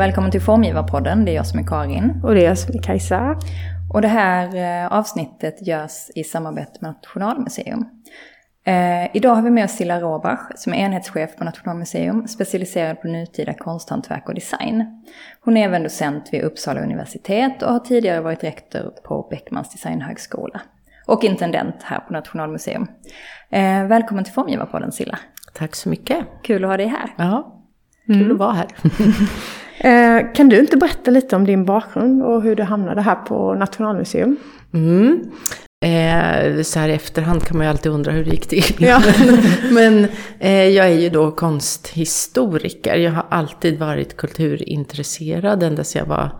Och 0.00 0.04
välkommen 0.04 0.30
till 0.30 0.40
Formgivarpodden. 0.40 1.24
Det 1.24 1.30
är 1.30 1.34
jag 1.34 1.46
som 1.46 1.58
är 1.58 1.64
Karin. 1.64 2.20
Och 2.24 2.34
det 2.34 2.40
är 2.40 2.48
jag 2.48 2.58
som 2.58 2.74
är 2.74 2.82
Kajsa. 2.82 3.38
Och 3.92 4.02
det 4.02 4.08
här 4.08 4.56
eh, 4.56 4.92
avsnittet 4.92 5.66
görs 5.66 6.10
i 6.14 6.24
samarbete 6.24 6.72
med 6.80 6.90
Nationalmuseum. 6.90 7.84
Eh, 8.64 9.16
idag 9.16 9.34
har 9.34 9.42
vi 9.42 9.50
med 9.50 9.64
oss 9.64 9.70
Silla 9.70 10.00
Råbach 10.00 10.40
som 10.56 10.74
är 10.74 10.76
enhetschef 10.76 11.36
på 11.36 11.44
Nationalmuseum, 11.44 12.28
specialiserad 12.28 13.00
på 13.00 13.08
nutida 13.08 13.54
konsthantverk 13.54 14.28
och 14.28 14.34
design. 14.34 15.04
Hon 15.40 15.56
är 15.56 15.64
även 15.64 15.82
docent 15.82 16.28
vid 16.32 16.42
Uppsala 16.42 16.80
universitet 16.80 17.62
och 17.62 17.72
har 17.72 17.80
tidigare 17.80 18.20
varit 18.20 18.44
rektor 18.44 18.92
på 19.04 19.26
Beckmans 19.30 19.72
designhögskola. 19.72 20.60
Och 21.06 21.24
intendent 21.24 21.82
här 21.82 22.00
på 22.00 22.12
Nationalmuseum. 22.12 22.86
Eh, 23.50 23.86
välkommen 23.86 24.24
till 24.24 24.32
Formgivarpodden 24.32 24.92
Silla. 24.92 25.18
Tack 25.54 25.76
så 25.76 25.88
mycket. 25.88 26.26
Kul 26.42 26.64
att 26.64 26.70
ha 26.70 26.76
dig 26.76 26.86
här. 26.86 27.14
Ja, 27.16 27.62
kul 28.06 28.16
mm. 28.16 28.32
att 28.32 28.38
vara 28.38 28.52
här. 28.52 28.68
eh, 29.80 30.32
kan 30.34 30.48
du 30.48 30.58
inte 30.58 30.76
berätta 30.76 31.10
lite 31.10 31.36
om 31.36 31.44
din 31.44 31.64
bakgrund 31.64 32.22
och 32.22 32.42
hur 32.42 32.56
du 32.56 32.62
hamnade 32.62 33.02
här 33.02 33.14
på 33.14 33.54
Nationalmuseum? 33.54 34.36
Mm. 34.74 35.30
Eh, 35.84 36.62
så 36.62 36.78
här 36.78 36.88
i 36.88 36.92
efterhand 36.92 37.44
kan 37.44 37.56
man 37.56 37.66
ju 37.66 37.70
alltid 37.70 37.92
undra 37.92 38.12
hur 38.12 38.24
det 38.24 38.30
gick 38.30 38.48
till. 38.48 38.76
Ja. 38.78 39.02
Men 39.70 40.06
eh, 40.38 40.68
jag 40.68 40.86
är 40.86 40.98
ju 40.98 41.08
då 41.08 41.30
konsthistoriker. 41.30 42.96
Jag 42.96 43.12
har 43.12 43.26
alltid 43.30 43.78
varit 43.78 44.16
kulturintresserad 44.16 45.62
ända 45.62 45.84
sedan 45.84 46.00
jag 46.00 46.06
var, 46.06 46.30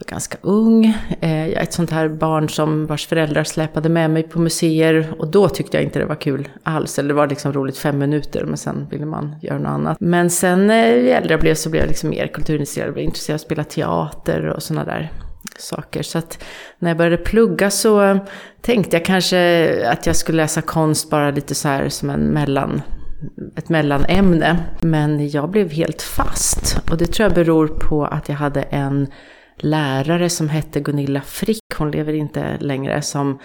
var 0.00 0.10
ganska 0.10 0.38
ung. 0.40 0.94
Eh, 1.20 1.48
jag 1.48 1.58
är 1.58 1.62
ett 1.62 1.72
sånt 1.72 1.90
här 1.90 2.08
barn 2.08 2.48
som 2.48 2.86
vars 2.86 3.06
föräldrar 3.06 3.44
släpade 3.44 3.88
med 3.88 4.10
mig 4.10 4.22
på 4.22 4.40
museer. 4.40 5.14
Och 5.18 5.28
då 5.30 5.48
tyckte 5.48 5.76
jag 5.76 5.84
inte 5.84 5.98
det 5.98 6.04
var 6.04 6.14
kul 6.14 6.48
alls. 6.62 6.98
Eller 6.98 7.08
det 7.08 7.14
var 7.14 7.28
liksom 7.28 7.52
roligt 7.52 7.78
fem 7.78 7.98
minuter 7.98 8.44
men 8.44 8.56
sen 8.56 8.86
ville 8.90 9.06
man 9.06 9.34
göra 9.42 9.58
något 9.58 9.68
annat. 9.68 9.96
Men 10.00 10.30
sen 10.30 10.70
eh, 10.70 10.94
ju 10.94 11.10
äldre 11.10 11.32
jag 11.32 11.40
blev 11.40 11.54
så 11.54 11.70
blev 11.70 11.82
jag 11.82 11.88
liksom 11.88 12.10
mer 12.10 12.26
kulturintresserad. 12.26 12.92
Blev 12.92 13.04
intresserad 13.04 13.34
av 13.34 13.36
att 13.36 13.40
spela 13.40 13.64
teater 13.64 14.46
och 14.46 14.62
sådana 14.62 14.84
där 14.84 15.12
saker. 15.58 16.02
Så 16.02 16.18
att 16.18 16.44
när 16.78 16.90
jag 16.90 16.96
började 16.96 17.16
plugga 17.16 17.70
så 17.70 18.18
tänkte 18.60 18.96
jag 18.96 19.04
kanske 19.04 19.70
att 19.92 20.06
jag 20.06 20.16
skulle 20.16 20.42
läsa 20.42 20.62
konst 20.62 21.10
bara 21.10 21.30
lite 21.30 21.54
så 21.54 21.68
här 21.68 21.88
som 21.88 22.10
en 22.10 22.20
mellan, 22.20 22.82
ett 23.56 23.68
mellanämne. 23.68 24.58
Men 24.80 25.28
jag 25.28 25.50
blev 25.50 25.70
helt 25.70 26.02
fast. 26.02 26.80
Och 26.90 26.96
det 26.96 27.06
tror 27.06 27.24
jag 27.24 27.34
beror 27.34 27.68
på 27.68 28.04
att 28.04 28.28
jag 28.28 28.36
hade 28.36 28.62
en 28.62 29.06
lärare 29.62 30.30
som 30.30 30.48
hette 30.48 30.80
Gunilla 30.80 31.20
Frick, 31.20 31.62
hon 31.78 31.90
lever 31.90 32.12
inte 32.12 32.56
längre, 32.60 33.02
som, 33.02 33.38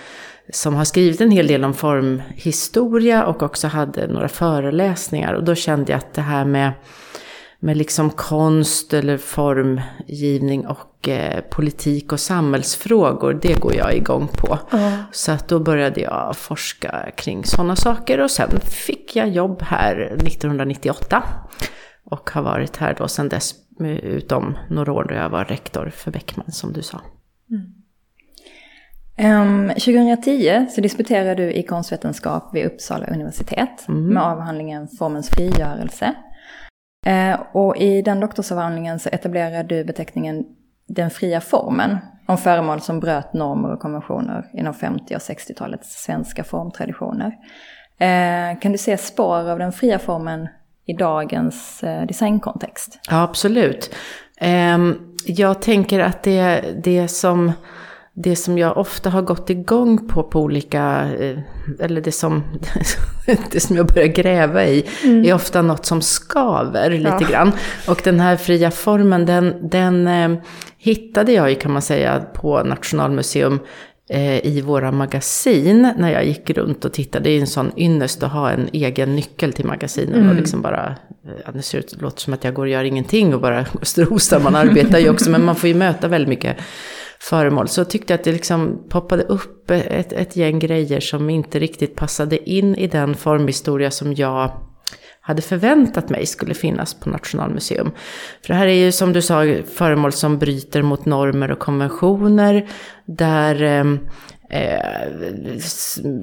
som 0.54 0.76
har 0.76 0.86
skrivit 0.86 1.22
en 1.22 1.32
hel 1.32 1.48
del 1.48 1.66
om 1.66 1.74
formhistoria 1.74 3.26
och 3.26 3.44
också 3.44 3.68
hade 3.68 4.08
några 4.08 4.28
föreläsningar. 4.28 5.34
Och 5.34 5.44
då 5.44 5.56
kände 5.56 5.92
jag 5.92 5.98
att 5.98 6.14
det 6.14 6.22
här 6.22 6.46
med 6.46 6.72
med 7.66 7.78
liksom 7.78 8.10
konst 8.10 8.94
eller 8.94 9.18
formgivning 9.18 10.68
och 10.68 11.10
eh, 11.10 11.42
politik 11.42 12.12
och 12.12 12.20
samhällsfrågor, 12.20 13.40
det 13.42 13.60
går 13.60 13.76
jag 13.76 13.96
igång 13.96 14.28
på. 14.28 14.60
Mm. 14.72 15.04
Så 15.12 15.32
att 15.32 15.48
då 15.48 15.60
började 15.60 16.02
jag 16.02 16.36
forska 16.38 17.12
kring 17.18 17.46
sådana 17.46 17.76
saker 17.76 18.20
och 18.20 18.32
sen 18.32 18.60
fick 18.60 19.16
jag 19.16 19.30
jobb 19.30 19.62
här 19.62 19.96
1998. 20.26 21.24
Och 22.06 22.30
har 22.30 22.42
varit 22.42 22.78
här 22.78 22.96
då 22.98 23.08
sedan 23.08 23.30
dess, 23.30 23.54
utom 23.80 24.58
några 24.70 24.94
år 24.94 25.06
då 25.10 25.16
jag 25.16 25.30
var 25.30 25.46
rektor 25.46 25.90
för 25.90 26.12
Beckman 26.12 26.52
som 26.52 26.74
du 26.74 26.82
sa. 26.82 27.02
Mm. 27.52 27.72
Um, 29.18 29.70
2010 29.70 30.66
så 30.70 30.82
disputerade 30.82 31.36
du 31.36 31.54
i 31.54 31.64
konstvetenskap 31.64 32.50
vid 32.54 32.66
Uppsala 32.66 33.08
universitet 33.08 33.88
mm. 33.88 34.14
med 34.14 34.24
avhandlingen 34.24 34.88
Formens 34.88 35.30
frigörelse. 35.30 36.16
Eh, 37.06 37.40
och 37.52 37.78
i 37.78 38.02
den 38.02 38.20
doktorsavhandlingen 38.20 39.00
så 39.00 39.10
etablerar 39.10 39.64
du 39.64 39.84
beteckningen 39.84 40.46
den 40.88 41.10
fria 41.10 41.42
formen 41.42 41.98
om 42.28 42.38
föremål 42.38 42.82
som 42.82 43.00
bröt 43.00 43.34
normer 43.34 43.74
och 43.74 43.80
konventioner 43.80 44.46
inom 44.54 44.74
50 44.74 45.16
och 45.16 45.22
60-talets 45.22 46.04
svenska 46.04 46.44
formtraditioner. 46.44 47.36
Eh, 47.98 48.60
kan 48.60 48.72
du 48.72 48.78
se 48.78 48.98
spår 48.98 49.50
av 49.50 49.60
den 49.60 49.72
fria 49.72 50.00
formen 50.00 50.48
i 50.86 50.94
dagens 50.94 51.84
eh, 51.84 52.08
designkontext? 52.08 53.00
Ja, 53.10 53.22
absolut. 53.22 53.96
Ehm, 54.38 54.96
jag 55.26 55.62
tänker 55.62 56.00
att 56.00 56.24
det, 56.24 56.64
det 56.84 57.08
som 57.08 57.52
det 58.18 58.36
som 58.36 58.58
jag 58.58 58.78
ofta 58.78 59.10
har 59.10 59.22
gått 59.22 59.50
igång 59.50 60.08
på 60.08 60.24
på 60.24 60.42
olika, 60.42 61.10
eh, 61.20 61.40
eller 61.80 62.02
det 62.02 62.12
som, 62.12 62.44
det 63.52 63.60
som 63.60 63.76
jag 63.76 63.88
börjar 63.88 64.08
gräva 64.08 64.66
i, 64.66 64.86
mm. 65.04 65.26
är 65.26 65.34
ofta 65.34 65.62
något 65.62 65.86
som 65.86 66.02
skaver 66.02 66.90
lite 66.90 67.18
ja. 67.22 67.28
grann. 67.30 67.52
Och 67.88 68.02
den 68.04 68.20
här 68.20 68.38
fria 68.38 68.72
formen, 68.72 69.26
den, 69.26 69.70
den 69.70 70.08
eh, 70.08 70.38
hittade 70.78 71.32
jag 71.32 71.50
ju 71.50 71.56
kan 71.56 71.72
man 71.72 71.82
säga 71.82 72.20
på 72.34 72.64
Nationalmuseum 72.64 73.60
i 74.44 74.62
våra 74.62 74.92
magasin 74.92 75.94
när 75.98 76.12
jag 76.12 76.26
gick 76.26 76.50
runt 76.50 76.86
och 76.86 76.94
tittade. 76.94 77.24
Det 77.24 77.30
är 77.30 77.40
en 77.40 77.48
sån 77.48 77.72
ynnest 77.78 78.24
att 78.24 78.32
ha 78.32 78.52
en 78.52 78.70
egen 78.74 79.16
nyckel 79.16 79.54
till 79.54 79.66
magasinen 79.66 80.14
mm. 80.14 80.30
och 80.30 80.36
liksom 80.36 80.62
bara, 80.62 80.96
ja, 81.46 81.52
det 81.52 81.62
ser 81.62 81.78
ut, 81.78 81.94
det 81.96 82.02
låter 82.02 82.22
som 82.22 82.34
att 82.34 82.44
jag 82.44 82.54
går 82.54 82.64
och 82.64 82.70
gör 82.70 82.84
ingenting 82.84 83.34
och 83.34 83.42
bara 83.42 83.66
strosar. 83.82 84.40
Man 84.40 84.56
arbetar 84.56 85.00
ju 85.00 85.10
också, 85.10 85.30
men 85.30 85.44
man 85.44 85.56
får 85.56 85.68
ju 85.68 85.76
möta 85.76 86.08
väldigt 86.08 86.30
mycket 86.30 86.58
föremål. 87.20 87.68
Så 87.68 87.86
tyckte 87.86 88.14
jag 88.14 88.20
att 88.20 88.24
det 88.24 88.32
liksom 88.32 88.84
poppade 88.90 89.24
upp 89.24 89.72
ett, 89.72 90.14
ett 90.14 90.36
gäng 90.36 90.60
grejer 90.60 91.00
som 91.00 91.30
inte 91.30 91.60
riktigt 91.60 91.96
passade 91.96 92.50
in 92.50 92.76
i 92.76 92.88
den 92.88 93.16
formhistoria 93.16 93.92
som 93.92 94.14
jag 94.14 94.52
hade 95.26 95.42
förväntat 95.42 96.10
mig 96.10 96.26
skulle 96.26 96.54
finnas 96.54 96.94
på 96.94 97.10
Nationalmuseum. 97.10 97.92
För 98.42 98.48
det 98.48 98.60
här 98.60 98.68
är 98.68 98.86
ju 98.86 98.92
som 98.92 99.14
du 99.14 99.22
sa 99.22 99.56
föremål 99.76 100.12
som 100.12 100.40
bryter 100.40 100.82
mot 100.82 101.06
normer 101.06 101.52
och 101.52 101.60
konventioner. 101.60 102.68
Där 103.06 103.64
ehm, 103.64 104.00
eh, 104.50 104.80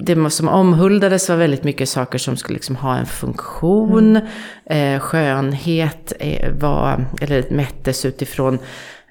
det 0.05 0.29
som 0.29 0.47
omhuldades 0.47 1.29
var 1.29 1.35
väldigt 1.35 1.63
mycket 1.63 1.89
saker 1.89 2.17
som 2.17 2.37
skulle 2.37 2.55
liksom 2.55 2.75
ha 2.75 2.97
en 2.97 3.05
funktion. 3.05 4.19
Mm. 4.65 4.95
Eh, 4.95 4.99
skönhet 4.99 6.13
eh, 6.19 6.51
var, 6.53 7.05
eller 7.21 7.45
mättes 7.49 8.05
utifrån 8.05 8.59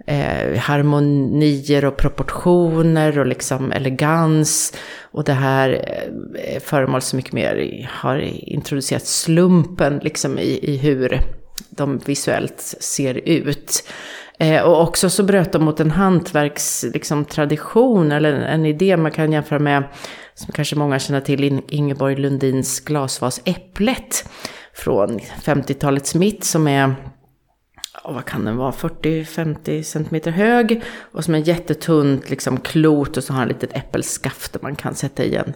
eh, 0.06 0.58
harmonier 0.58 1.84
och 1.84 1.96
proportioner 1.96 3.18
och 3.18 3.26
liksom 3.26 3.72
elegans. 3.72 4.74
Och 5.12 5.24
det 5.24 5.32
här 5.32 5.98
eh, 6.34 6.60
föremål 6.60 7.00
så 7.00 7.16
mycket 7.16 7.32
mer 7.32 7.90
har 7.92 8.18
introducerat 8.48 9.06
slumpen 9.06 9.98
liksom 9.98 10.38
i, 10.38 10.58
i 10.62 10.76
hur 10.76 11.20
de 11.70 11.98
visuellt 11.98 12.60
ser 12.80 13.14
ut. 13.14 13.88
Eh, 14.38 14.62
och 14.62 14.82
också 14.82 15.10
så 15.10 15.22
bröt 15.22 15.52
de 15.52 15.64
mot 15.64 15.80
en 15.80 15.90
hantverkstradition, 15.90 18.08
liksom, 18.08 18.16
eller 18.16 18.32
en, 18.32 18.42
en 18.42 18.66
idé 18.66 18.96
man 18.96 19.12
kan 19.12 19.32
jämföra 19.32 19.58
med, 19.58 19.84
som 20.34 20.52
kanske 20.52 20.76
många 20.76 20.98
känner 20.98 21.20
till, 21.20 21.60
Ingeborg 21.68 22.16
Lundins 22.16 22.80
glasvas 22.80 23.40
Äpplet 23.44 24.28
från 24.74 25.18
50-talets 25.18 26.14
mitt, 26.14 26.44
som 26.44 26.68
är 26.68 26.94
vad 28.04 28.24
kan 28.24 28.44
den 28.44 28.56
vara, 28.56 28.70
40-50 28.70 29.82
centimeter 29.82 30.30
hög. 30.30 30.82
Och 31.12 31.24
som 31.24 31.34
en 31.34 31.42
jättetunt 31.42 32.30
liksom, 32.30 32.60
klot 32.60 33.16
och 33.16 33.24
så 33.24 33.32
har 33.32 33.40
den 33.40 33.50
ett 33.50 33.62
litet 33.62 33.76
äppelskaft 33.76 34.52
där 34.52 34.60
man 34.62 34.76
kan 34.76 34.94
sätta 34.94 35.24
i 35.24 35.36
en, 35.36 35.52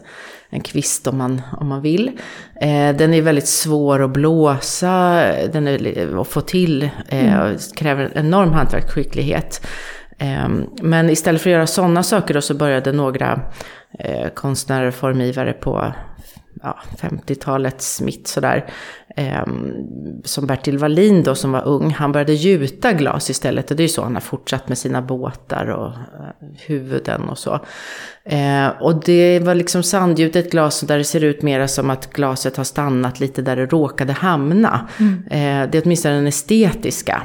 en 0.48 0.60
kvist 0.60 1.06
om 1.06 1.18
man, 1.18 1.42
om 1.60 1.68
man 1.68 1.82
vill. 1.82 2.08
Eh, 2.60 2.96
den 2.96 3.14
är 3.14 3.22
väldigt 3.22 3.48
svår 3.48 4.02
att 4.02 4.10
blåsa, 4.10 5.24
den 5.52 5.68
är, 5.68 6.20
att 6.20 6.28
få 6.28 6.40
till, 6.40 6.82
eh, 7.08 7.34
mm. 7.34 7.58
kräver 7.76 8.12
enorm 8.14 8.52
hantverksskicklighet. 8.52 9.66
Eh, 10.18 10.48
men 10.82 11.10
istället 11.10 11.42
för 11.42 11.50
att 11.50 11.54
göra 11.54 11.66
sådana 11.66 12.02
saker 12.02 12.34
då 12.34 12.40
så 12.40 12.54
började 12.54 12.92
några 12.92 13.40
eh, 13.98 14.28
konstnärer, 14.28 14.90
formgivare 14.90 15.52
på 15.52 15.92
ja, 16.66 16.78
50-talets 17.00 18.00
mitt 18.02 18.26
sådär. 18.26 18.70
Eh, 19.16 19.46
som 20.24 20.46
Bertil 20.46 20.78
Wallin 20.78 21.22
då 21.22 21.34
som 21.34 21.52
var 21.52 21.66
ung, 21.66 21.90
han 21.90 22.12
började 22.12 22.32
gjuta 22.32 22.92
glas 22.92 23.30
istället. 23.30 23.70
Och 23.70 23.76
det 23.76 23.80
är 23.80 23.84
ju 23.84 23.88
så 23.88 24.02
han 24.02 24.14
har 24.14 24.20
fortsatt 24.20 24.68
med 24.68 24.78
sina 24.78 25.02
båtar 25.02 25.66
och 25.66 25.86
eh, 25.86 26.46
huvuden 26.66 27.28
och 27.28 27.38
så. 27.38 27.60
Eh, 28.24 28.68
och 28.80 29.04
det 29.04 29.40
var 29.40 29.54
liksom 29.54 29.82
sandgjutet 29.82 30.50
glas 30.50 30.80
där 30.80 30.98
det 30.98 31.04
ser 31.04 31.24
ut 31.24 31.42
mera 31.42 31.68
som 31.68 31.90
att 31.90 32.12
glaset 32.12 32.56
har 32.56 32.64
stannat 32.64 33.20
lite 33.20 33.42
där 33.42 33.56
det 33.56 33.66
råkade 33.66 34.12
hamna. 34.12 34.88
Mm. 34.98 35.24
Eh, 35.30 35.70
det 35.70 35.78
är 35.78 35.82
åtminstone 35.84 36.14
den 36.14 36.26
estetiska 36.26 37.22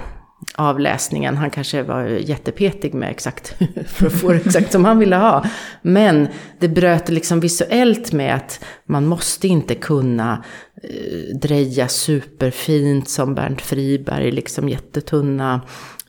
avläsningen. 0.56 1.38
Han 1.38 1.50
kanske 1.50 1.84
var 1.84 2.04
jättepetig 2.04 2.94
med 2.94 3.12
exakt, 3.12 3.56
för 3.88 4.08
att 4.08 4.14
få 4.14 4.32
det 4.32 4.46
exakt 4.46 4.72
som 4.72 4.86
han 4.86 5.00
ville 5.00 5.16
ha. 5.16 5.46
Men 5.82 6.28
det 6.60 6.68
bröt 6.68 7.10
liksom 7.10 7.40
visuellt 7.40 8.12
med 8.12 8.36
att 8.36 8.64
man 8.86 9.06
måste 9.06 9.48
inte 9.48 9.76
kunna 9.76 10.44
eh, 10.84 11.36
dreja 11.36 11.88
superfint 11.88 13.10
som 13.10 13.36
Bernt 13.36 13.62
Friberg, 13.62 14.32
liksom 14.32 14.70
jättetunna 14.70 15.62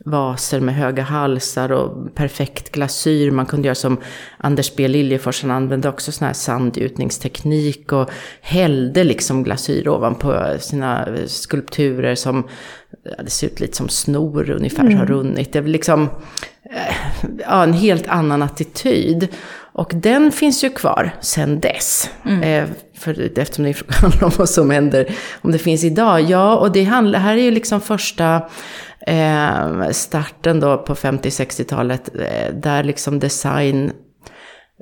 vaser 0.03 0.59
med 0.59 0.75
höga 0.75 1.03
halsar 1.03 1.71
och 1.71 2.15
perfekt 2.15 2.71
glasyr. 2.71 3.31
Man 3.31 3.45
kunde 3.45 3.67
göra 3.67 3.75
som 3.75 3.97
Anders 4.37 4.75
B 4.75 4.87
Liljefors, 4.87 5.41
han 5.41 5.51
använde 5.51 5.89
också 5.89 6.11
sån 6.11 6.27
här 6.27 6.33
sandgjutningsteknik 6.33 7.91
och 7.91 8.09
hällde 8.41 9.03
liksom 9.03 9.43
glasyr 9.43 9.87
ovanpå 9.87 10.55
sina 10.59 11.07
skulpturer 11.25 12.15
som 12.15 12.47
det 13.23 13.29
ser 13.29 13.47
ut 13.47 13.59
lite 13.59 13.77
som 13.77 13.89
snor 13.89 14.49
ungefär 14.49 14.83
mm. 14.83 14.97
har 14.97 15.05
runnit. 15.05 15.53
Det 15.53 15.59
är 15.59 15.63
liksom 15.63 16.09
eh, 16.71 16.95
ja, 17.39 17.63
en 17.63 17.73
helt 17.73 18.07
annan 18.07 18.41
attityd. 18.41 19.27
Och 19.75 19.91
den 19.95 20.31
finns 20.31 20.63
ju 20.63 20.69
kvar 20.69 21.11
sen 21.21 21.59
dess. 21.59 22.09
Mm. 22.25 22.43
Eh, 22.43 22.69
för, 22.93 23.39
eftersom 23.39 23.65
det 23.65 23.75
handlar 23.89 24.23
om 24.23 24.31
vad 24.37 24.49
som 24.49 24.69
händer, 24.69 25.11
om 25.41 25.51
det 25.51 25.57
finns 25.57 25.83
idag. 25.83 26.21
Ja, 26.21 26.55
och 26.55 26.71
det 26.71 26.83
handlar, 26.83 27.19
här 27.19 27.37
är 27.37 27.41
ju 27.41 27.51
liksom 27.51 27.81
första 27.81 28.41
eh, 29.07 29.89
starten 29.91 30.59
då 30.59 30.77
på 30.77 30.95
50-60-talet. 30.95 32.09
Eh, 32.15 32.53
där 32.53 32.83
liksom 32.83 33.19
design 33.19 33.91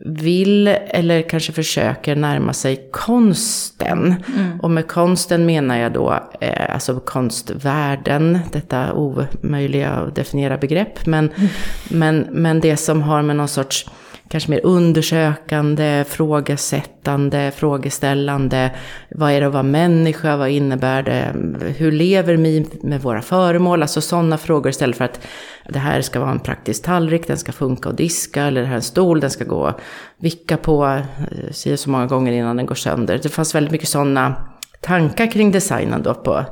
vill 0.06 0.68
eller 0.68 1.22
kanske 1.22 1.54
försöker 1.54 2.16
närma 2.16 2.54
sig 2.54 2.90
konsten. 2.92 4.16
Mm. 4.38 4.62
Och 4.62 4.72
med 4.72 4.88
konsten 4.88 5.46
menar 5.46 5.78
jag 5.78 5.94
då 5.94 6.20
eh, 6.42 6.74
alltså 6.74 7.00
konstvärlden, 7.00 8.40
detta 8.52 8.94
omöjliga 8.94 9.90
att 9.90 10.16
definiera 10.16 10.58
begrepp. 10.58 11.06
Men, 11.06 11.30
mm. 11.30 11.50
men, 11.90 12.28
men 12.32 12.60
det 12.60 12.78
som 12.78 13.02
har 13.02 13.22
med 13.22 13.36
någon 13.36 13.48
sorts 13.48 13.90
kanske 14.32 14.52
mer 14.52 14.66
undersökande, 14.66 16.06
frågesättande, 16.08 17.52
frågeställande. 17.56 18.72
Vad 19.10 19.32
är 19.32 19.42
det 19.42 19.48
att 19.48 19.54
vara 19.54 19.64
människa? 19.64 20.38
Vad 20.38 20.50
innebär 20.50 21.04
det? 21.04 21.36
Hur 21.78 21.92
lever 21.92 22.34
vi 22.34 22.68
med 22.82 23.02
våra 23.02 23.22
föremål? 23.22 23.82
Alltså 23.82 24.02
sådana 24.02 24.38
frågor 24.38 24.70
istället 24.70 24.98
för 24.98 25.06
att 25.06 25.28
det 25.70 25.80
här 25.80 26.02
ska 26.02 26.20
vara 26.20 26.32
en 26.32 26.40
praktisk 26.40 26.84
tallrik, 26.84 27.28
den 27.28 27.38
ska 27.38 27.52
funka 27.52 27.90
och 27.90 27.96
diska, 27.96 28.44
eller 28.44 28.62
det 28.62 28.68
här 28.68 28.74
är 28.74 28.78
en 28.78 28.82
stol, 28.82 29.20
den 29.20 29.32
ska 29.32 29.44
gå 29.44 29.66
att 29.66 29.82
vicka 30.18 30.58
på 30.58 30.86
eh, 30.86 31.52
säger 31.52 31.78
så 31.78 31.90
många 31.90 32.06
gånger 32.06 32.32
innan 32.32 32.58
den 32.58 32.66
går 32.66 32.76
sönder. 32.76 33.20
Det 33.24 33.30
fanns 33.30 33.56
väldigt 33.56 33.72
mycket 33.72 33.90
sådana 33.90 34.36
tankar 34.82 35.32
kring 35.32 35.52
designen 35.52 36.04
då 36.04 36.14
på, 36.14 36.46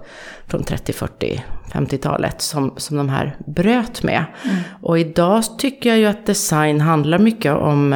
från 0.47 0.63
30, 0.63 0.93
40, 0.93 1.43
50-talet 1.71 2.41
som, 2.41 2.73
som 2.77 2.97
de 2.97 3.09
här 3.09 3.35
bröt 3.47 4.03
med. 4.03 4.25
Mm. 4.43 4.57
Och 4.81 4.99
idag 4.99 5.43
tycker 5.59 5.89
jag 5.89 5.99
ju 5.99 6.05
att 6.05 6.25
design 6.25 6.81
handlar 6.81 7.19
mycket 7.19 7.53
om 7.53 7.93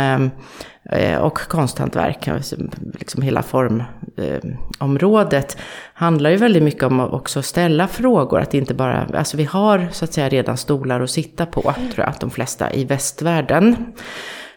eh, 0.91 1.17
och 1.17 1.39
konsthantverk, 1.39 2.27
alltså 2.27 2.55
liksom 2.99 3.21
hela 3.21 3.43
formområdet, 3.43 5.55
eh, 5.55 5.61
handlar 5.93 6.29
ju 6.29 6.37
väldigt 6.37 6.63
mycket 6.63 6.83
om 6.83 6.99
att 6.99 7.13
också 7.13 7.41
ställa 7.41 7.87
frågor. 7.87 8.39
Att 8.39 8.53
inte 8.53 8.73
bara, 8.73 9.07
alltså 9.13 9.37
vi 9.37 9.43
har 9.43 9.87
så 9.91 10.05
att 10.05 10.13
säga 10.13 10.29
redan 10.29 10.57
stolar 10.57 11.01
att 11.01 11.09
sitta 11.09 11.45
på, 11.45 11.61
tror 11.61 11.97
jag 11.97 12.09
att 12.09 12.19
de 12.19 12.31
flesta 12.31 12.73
i 12.73 12.85
västvärlden. 12.85 13.93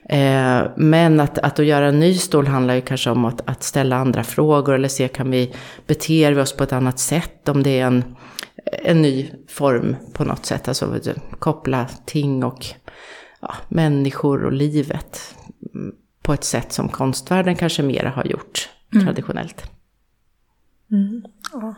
Eh, 0.08 0.62
men 0.76 1.20
att, 1.20 1.38
att, 1.38 1.58
att 1.58 1.66
göra 1.66 1.86
en 1.86 2.00
ny 2.00 2.14
stol 2.14 2.46
handlar 2.46 2.74
ju 2.74 2.80
kanske 2.80 3.10
om 3.10 3.24
att, 3.24 3.48
att 3.48 3.62
ställa 3.62 3.96
andra 3.96 4.24
frågor 4.24 4.74
eller 4.74 4.88
se 4.88 5.08
kan 5.08 5.30
vi 5.30 5.54
beter 5.86 6.32
vi 6.32 6.40
oss 6.40 6.52
på 6.52 6.64
ett 6.64 6.72
annat 6.72 6.98
sätt 6.98 7.48
om 7.48 7.62
det 7.62 7.80
är 7.80 7.86
en, 7.86 8.04
en 8.82 9.02
ny 9.02 9.30
form 9.48 9.96
på 10.12 10.24
något 10.24 10.46
sätt. 10.46 10.68
Alltså 10.68 11.00
koppla 11.38 11.86
ting 12.04 12.44
och 12.44 12.66
ja, 13.40 13.54
människor 13.68 14.44
och 14.44 14.52
livet 14.52 15.34
på 16.22 16.32
ett 16.32 16.44
sätt 16.44 16.72
som 16.72 16.88
konstvärlden 16.88 17.56
kanske 17.56 17.82
mera 17.82 18.10
har 18.10 18.24
gjort 18.24 18.68
mm. 18.92 19.06
traditionellt. 19.06 19.70
Mm. 20.90 21.24
Ja. 21.52 21.74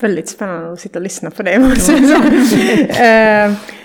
Väldigt 0.00 0.28
spännande 0.28 0.72
att 0.72 0.80
sitta 0.80 0.98
och 0.98 1.02
lyssna 1.02 1.30
på 1.30 1.42
det. 1.42 1.54
Mm. 1.54 3.56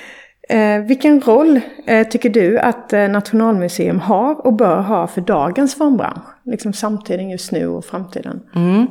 Eh, 0.50 0.82
vilken 0.82 1.22
roll 1.22 1.60
eh, 1.86 2.08
tycker 2.08 2.30
du 2.30 2.60
att 2.60 2.94
eh, 2.94 3.08
Nationalmuseum 3.10 4.00
har 4.00 4.46
och 4.46 4.54
bör 4.54 4.82
ha 4.82 5.08
för 5.08 5.22
dagens 5.22 5.76
formbransch? 5.76 6.24
Liksom 6.44 6.74
samtiden 6.74 7.30
just 7.30 7.52
nu 7.52 7.68
och 7.68 7.86
framtiden. 7.86 8.40
Mm. 8.56 8.88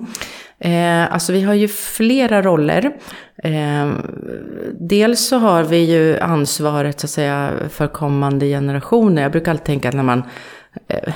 Eh, 0.58 1.12
alltså 1.12 1.32
vi 1.32 1.42
har 1.42 1.54
ju 1.54 1.68
flera 1.68 2.42
roller. 2.42 2.96
Eh, 3.36 3.90
dels 4.80 5.28
så 5.28 5.36
har 5.36 5.62
vi 5.62 5.78
ju 5.78 6.18
ansvaret 6.18 7.00
så 7.00 7.06
att 7.06 7.10
säga 7.10 7.52
för 7.70 7.86
kommande 7.86 8.46
generationer. 8.46 9.22
Jag 9.22 9.32
brukar 9.32 9.50
alltid 9.50 9.66
tänka 9.66 9.88
att 9.88 9.94
när 9.94 10.02
man 10.02 10.22
eh, 10.88 11.14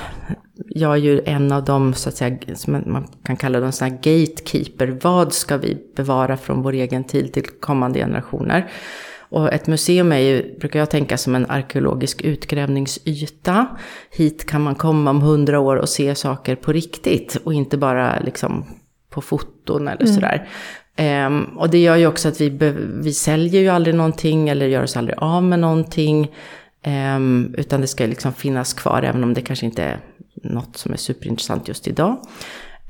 jag 0.67 0.91
är 0.91 0.97
ju 0.97 1.21
en 1.25 1.51
av 1.51 1.63
dem, 1.63 1.93
så 1.93 2.09
att 2.09 2.15
säga, 2.15 2.37
som 2.55 2.73
man 2.73 3.07
kan 3.23 3.37
kalla 3.37 3.59
dem 3.59 3.71
sådana 3.71 3.95
gatekeeper. 3.95 4.97
Vad 5.01 5.33
ska 5.33 5.57
vi 5.57 5.77
bevara 5.95 6.37
från 6.37 6.61
vår 6.61 6.73
egen 6.73 7.03
tid 7.03 7.33
till 7.33 7.45
kommande 7.59 7.99
generationer? 7.99 8.71
Och 9.31 9.53
ett 9.53 9.67
museum 9.67 10.11
är 10.11 10.17
ju, 10.17 10.59
brukar 10.59 10.79
jag 10.79 10.89
tänka, 10.89 11.17
som 11.17 11.35
en 11.35 11.45
arkeologisk 11.49 12.21
utgrävningsyta. 12.21 13.67
Hit 14.11 14.45
kan 14.45 14.61
man 14.61 14.75
komma 14.75 15.09
om 15.09 15.21
hundra 15.21 15.59
år 15.59 15.75
och 15.75 15.89
se 15.89 16.15
saker 16.15 16.55
på 16.55 16.71
riktigt 16.71 17.37
och 17.43 17.53
inte 17.53 17.77
bara 17.77 18.19
liksom 18.19 18.65
på 19.09 19.21
foton 19.21 19.87
eller 19.87 20.01
mm. 20.01 20.13
sådär. 20.13 20.47
Um, 21.27 21.43
och 21.43 21.69
det 21.69 21.77
gör 21.77 21.95
ju 21.95 22.07
också 22.07 22.27
att 22.27 22.41
vi, 22.41 22.49
vi 23.03 23.13
säljer 23.13 23.61
ju 23.61 23.69
aldrig 23.69 23.95
någonting 23.95 24.49
eller 24.49 24.67
gör 24.67 24.83
oss 24.83 24.97
aldrig 24.97 25.17
av 25.17 25.43
med 25.43 25.59
någonting. 25.59 26.31
Um, 27.15 27.55
utan 27.57 27.81
det 27.81 27.87
ska 27.87 28.05
liksom 28.05 28.33
finnas 28.33 28.73
kvar 28.73 29.03
även 29.03 29.23
om 29.23 29.33
det 29.33 29.41
kanske 29.41 29.65
inte 29.65 29.83
är 29.83 29.99
något 30.43 30.77
som 30.77 30.93
är 30.93 30.97
superintressant 30.97 31.67
just 31.67 31.87
idag. 31.87 32.17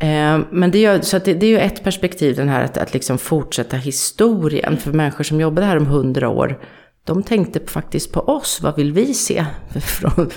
Eh, 0.02 0.40
men 0.50 0.72
det, 0.72 0.80
gör, 0.80 1.02
så 1.02 1.20
det, 1.20 1.34
det, 1.34 1.46
är 1.46 1.50
ju 1.50 1.60
ett 1.60 1.84
perspektiv, 1.84 2.36
den 2.36 2.50
här 2.50 2.64
att, 2.64 2.78
att 2.78 2.94
liksom 2.94 3.18
fortsätta 3.18 3.78
historien. 3.78 4.78
För 4.78 4.92
människor 4.92 5.24
som 5.24 5.42
jobbade 5.42 5.68
här 5.68 5.78
om 5.78 5.88
hundra 5.88 6.30
år, 6.30 6.60
de 7.04 7.24
tänkte 7.24 7.60
faktiskt 7.66 8.12
på 8.12 8.20
oss. 8.20 8.60
Vad 8.62 8.76
vill 8.76 8.92
vi 8.92 9.14
se? 9.14 9.46
Från, 9.82 10.30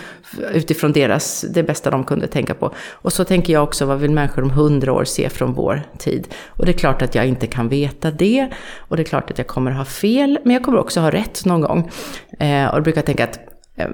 utifrån 0.53 0.93
deras, 0.93 1.45
det 1.55 1.63
bästa 1.63 1.91
de 1.91 2.05
kunde 2.05 2.27
tänka 2.27 2.55
på. 2.55 2.75
Och 2.93 3.13
så 3.13 3.25
tänker 3.25 3.53
jag 3.53 3.63
också, 3.63 3.87
vad 3.87 3.99
vill 3.99 4.11
människor 4.11 4.43
om 4.43 4.51
hundra 4.51 4.93
år 4.93 5.05
se 5.05 5.29
från 5.29 5.55
vår 5.55 5.83
tid? 5.99 6.29
Och 6.47 6.67
det 6.67 6.73
är 6.73 6.79
klart 6.79 7.03
att 7.03 7.15
jag 7.15 7.27
inte 7.27 7.47
kan 7.47 7.69
veta 7.69 8.11
det. 8.11 8.49
Och 8.79 8.97
det 8.97 9.03
är 9.03 9.05
klart 9.05 9.31
att 9.31 9.39
jag 9.39 9.47
kommer 9.47 9.71
ha 9.71 9.85
fel, 9.85 10.39
men 10.45 10.53
jag 10.55 10.63
kommer 10.63 10.79
också 10.79 11.01
ha 11.01 11.11
rätt 11.11 11.45
någon 11.45 11.61
gång. 11.61 11.91
Eh, 12.39 12.67
och 12.67 12.77
då 12.77 12.83
brukar 12.83 12.99
jag 12.99 13.07
tänka 13.07 13.25
att 13.25 13.41
eh, 13.77 13.89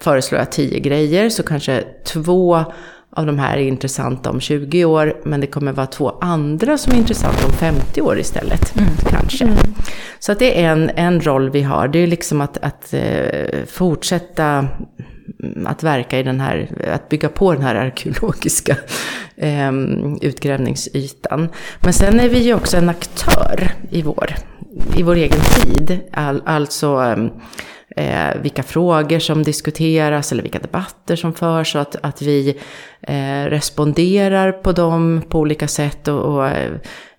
föreslår 0.00 0.38
jag 0.38 0.52
tio 0.52 0.78
grejer, 0.78 1.28
så 1.28 1.42
kanske 1.42 1.84
två 2.04 2.64
av 3.18 3.26
de 3.26 3.38
här 3.38 3.56
är 3.56 3.62
intressanta 3.62 4.30
om 4.30 4.40
20 4.40 4.84
år, 4.84 5.16
men 5.24 5.40
det 5.40 5.46
kommer 5.46 5.72
vara 5.72 5.86
två 5.86 6.18
andra 6.20 6.78
som 6.78 6.92
är 6.92 6.96
intressanta 6.96 7.46
om 7.46 7.52
50 7.52 8.02
år 8.02 8.18
istället. 8.18 8.76
Mm. 8.76 8.90
Kanske. 9.10 9.44
Mm. 9.44 9.56
Så 10.18 10.32
att 10.32 10.38
det 10.38 10.62
är 10.62 10.72
en, 10.72 10.90
en 10.96 11.20
roll 11.20 11.50
vi 11.50 11.62
har. 11.62 11.88
Det 11.88 11.98
är 11.98 12.06
liksom 12.06 12.40
att, 12.40 12.58
att 12.58 12.94
uh, 12.94 13.64
fortsätta 13.66 14.68
att 15.66 15.82
verka 15.82 16.18
i 16.18 16.22
den 16.22 16.40
här, 16.40 16.88
att 16.94 17.08
bygga 17.08 17.28
på 17.28 17.52
den 17.52 17.62
här 17.62 17.74
arkeologiska 17.74 18.76
um, 19.36 20.18
utgrävningsytan. 20.22 21.48
Men 21.80 21.92
sen 21.92 22.20
är 22.20 22.28
vi 22.28 22.38
ju 22.38 22.54
också 22.54 22.76
en 22.76 22.88
aktör 22.88 23.70
i 23.90 24.02
vår, 24.02 24.34
i 24.96 25.02
vår 25.02 25.16
egen 25.16 25.40
tid. 25.40 26.00
All, 26.12 26.42
alltså 26.46 26.96
um, 26.96 27.30
eh, 27.98 28.40
vilka 28.42 28.62
frågor 28.62 29.18
som 29.18 29.42
diskuteras 29.42 30.32
eller 30.32 30.42
vilka 30.42 30.58
debatter 30.58 31.16
som 31.16 31.34
förs. 31.34 31.74
Och 31.74 31.82
att, 31.82 31.96
att 32.02 32.22
vi 32.22 32.58
eh, 33.00 33.44
responderar 33.44 34.52
på 34.52 34.72
dem 34.72 35.22
på 35.28 35.38
olika 35.38 35.68
sätt. 35.68 36.08
Och, 36.08 36.24
och 36.24 36.46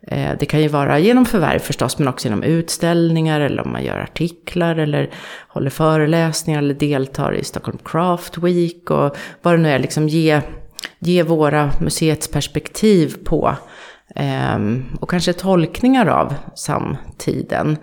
eh, 0.07 0.37
det 0.39 0.45
kan 0.45 0.61
ju 0.61 0.67
vara 0.67 0.99
genom 0.99 1.25
förvärv 1.25 1.59
förstås, 1.59 1.99
men 1.99 2.07
också 2.07 2.27
genom 2.27 2.43
utställningar 2.43 3.41
eller 3.41 3.65
om 3.65 3.71
man 3.71 3.83
gör 3.83 3.97
artiklar 3.97 4.75
eller 4.75 5.09
håller 5.47 5.69
föreläsningar 5.69 6.59
eller 6.59 6.73
deltar 6.73 7.33
i 7.33 7.43
Stockholm 7.43 7.77
Craft 7.85 8.37
Week 8.37 8.91
och 8.91 9.17
vad 9.41 9.53
det 9.53 9.57
nu 9.57 9.69
är, 9.69 9.79
liksom 9.79 10.07
ge, 10.07 10.41
ge 10.99 11.23
våra 11.23 11.71
museets 11.79 12.27
perspektiv 12.27 13.15
på 13.25 13.55
ehm, 14.15 14.85
och 15.01 15.09
kanske 15.09 15.33
tolkningar 15.33 16.05
av 16.05 16.35
samtiden. 16.55 17.77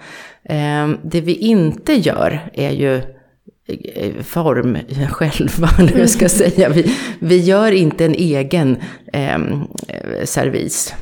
Um, 0.48 0.98
det 1.02 1.20
vi 1.20 1.34
inte 1.34 1.92
gör 1.92 2.50
är 2.54 2.70
ju 2.70 2.96
eh, 3.66 4.22
form 4.22 4.78
själva, 5.10 5.68
eller 5.78 5.98
jag 5.98 6.10
ska 6.10 6.28
säga. 6.28 6.68
Vi, 6.68 6.94
vi 7.18 7.38
gör 7.38 7.72
inte 7.72 8.04
en 8.04 8.14
egen 8.14 8.76
um, 9.12 9.68
servis 10.24 10.94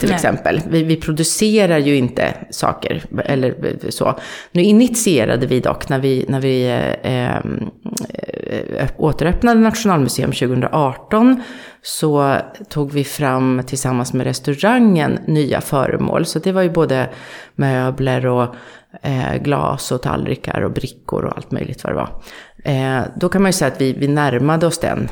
till 0.00 0.08
Nej. 0.08 0.16
exempel. 0.16 0.60
Vi, 0.68 0.82
vi, 0.82 0.96
producerar 0.96 1.78
ju 1.78 1.96
inte 1.96 2.34
saker 2.50 3.02
eller 3.24 3.76
så. 3.90 4.18
Nu 4.52 4.62
initierade 4.62 5.46
vi 5.46 5.60
dock 5.60 5.88
när 5.88 5.98
vi, 5.98 6.24
när 6.28 6.40
vi 6.40 6.66
eh, 7.02 7.36
eh, 7.36 8.88
återöppnade 8.96 9.60
Nationalmuseum 9.60 10.32
2018 10.32 11.42
så 11.82 12.36
tog 12.68 12.92
vi 12.92 13.04
fram 13.04 13.62
tillsammans 13.66 14.12
med 14.12 14.26
restaurangen 14.26 15.18
nya 15.26 15.60
föremål. 15.60 16.26
Så 16.26 16.38
det 16.38 16.52
var 16.52 16.62
ju 16.62 16.70
både 16.70 17.08
möbler 17.54 18.26
och 18.26 18.54
eh, 19.02 19.36
glas 19.36 19.92
och 19.92 20.02
tallrikar 20.02 20.60
och 20.62 20.72
brickor 20.72 21.24
och 21.24 21.36
allt 21.36 21.50
möjligt 21.50 21.84
vad 21.84 21.92
det 21.92 21.96
var. 21.96 22.22
Eh, 22.64 23.02
då 23.16 23.28
kan 23.28 23.42
man 23.42 23.48
ju 23.48 23.52
säga 23.52 23.72
att 23.72 23.80
vi, 23.80 23.92
vi 23.92 24.08
närmade 24.08 24.66
oss 24.66 24.78
den 24.78 25.08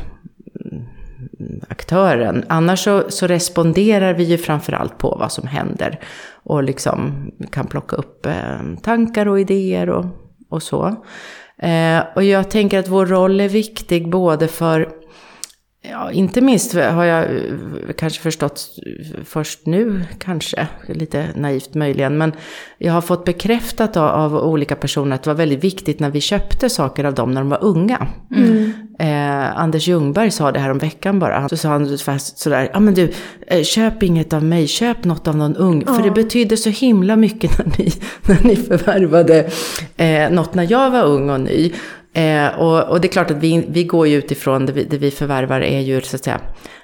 mm, 0.64 0.84
aktören. 1.68 2.44
Annars 2.48 2.84
så, 2.84 3.10
så 3.10 3.26
responderar 3.26 4.14
vi 4.14 4.24
ju 4.24 4.38
framförallt 4.38 4.98
på 4.98 5.16
vad 5.20 5.32
som 5.32 5.46
händer. 5.46 6.00
Och 6.44 6.62
liksom 6.62 7.30
kan 7.50 7.66
plocka 7.66 7.96
upp 7.96 8.26
eh, 8.26 8.76
tankar 8.82 9.28
och 9.28 9.40
idéer 9.40 9.90
och, 9.90 10.04
och 10.50 10.62
så. 10.62 11.04
Eh, 11.58 12.02
och 12.14 12.24
jag 12.24 12.50
tänker 12.50 12.78
att 12.78 12.88
vår 12.88 13.06
roll 13.06 13.40
är 13.40 13.48
viktig 13.48 14.10
både 14.10 14.48
för 14.48 14.88
Ja, 15.82 16.12
inte 16.12 16.40
minst 16.40 16.74
har 16.74 17.04
jag 17.04 17.24
eh, 17.24 17.42
kanske 17.96 18.22
förstått 18.22 18.68
först 19.24 19.66
nu, 19.66 20.04
kanske, 20.18 20.66
lite 20.86 21.26
naivt 21.36 21.74
möjligen, 21.74 22.18
men 22.18 22.32
jag 22.78 22.92
har 22.92 23.00
fått 23.00 23.24
bekräftat 23.24 23.96
av, 23.96 24.36
olika 24.36 24.76
personer 24.76 25.14
att 25.14 25.22
det 25.22 25.30
var 25.30 25.34
väldigt 25.34 25.64
viktigt 25.64 26.00
när 26.00 26.10
vi 26.10 26.20
köpte 26.20 26.70
saker 26.70 27.04
av 27.04 27.14
dem 27.14 27.32
när 27.32 27.40
de 27.40 27.50
var 27.50 27.64
unga. 27.64 28.06
Mm. 28.36 28.72
Eh, 28.98 29.58
Anders 29.58 29.88
Ljungberg 29.88 30.30
sa 30.30 30.52
det 30.52 30.60
här 30.60 30.70
om 30.70 30.78
veckan 30.78 31.18
bara. 31.18 31.48
Så 31.48 31.56
sa 31.56 31.68
han 31.68 31.98
sådär, 31.98 32.70
ja 32.72 32.80
men 32.80 32.94
du, 32.94 33.12
eh, 33.46 33.62
köp 33.62 34.02
inget 34.02 34.32
av 34.32 34.44
mig, 34.44 34.66
köp 34.66 35.04
något 35.04 35.28
av 35.28 35.36
någon 35.36 35.56
ung. 35.56 35.84
Oh. 35.84 35.96
För 35.96 36.02
det 36.02 36.10
betydde 36.10 36.56
så 36.56 36.70
himla 36.70 37.16
mycket 37.16 37.58
när 37.66 37.78
ni, 37.78 37.92
när 38.26 38.48
ni 38.48 38.56
förvärvade 38.56 39.50
eh, 39.96 40.30
något 40.30 40.54
när 40.54 40.66
jag 40.70 40.90
var 40.90 41.04
ung 41.04 41.30
och 41.30 41.40
ny. 41.40 41.72
Eh, 42.12 42.60
och, 42.60 42.90
och, 42.90 43.00
det 43.00 43.08
är 43.08 43.12
klart 43.12 43.30
att 43.30 43.36
vi, 43.36 43.66
vi 43.68 43.84
går 43.84 44.06
ju 44.06 44.16
utifrån, 44.16 44.66
det 44.66 44.72
vi, 44.72 44.84
det 44.84 44.98
vi 44.98 45.10
förvärvar 45.10 45.60
är 45.60 45.80
ju 45.80 46.00
så 46.00 46.16
att 46.16 46.24
säga 46.24 46.40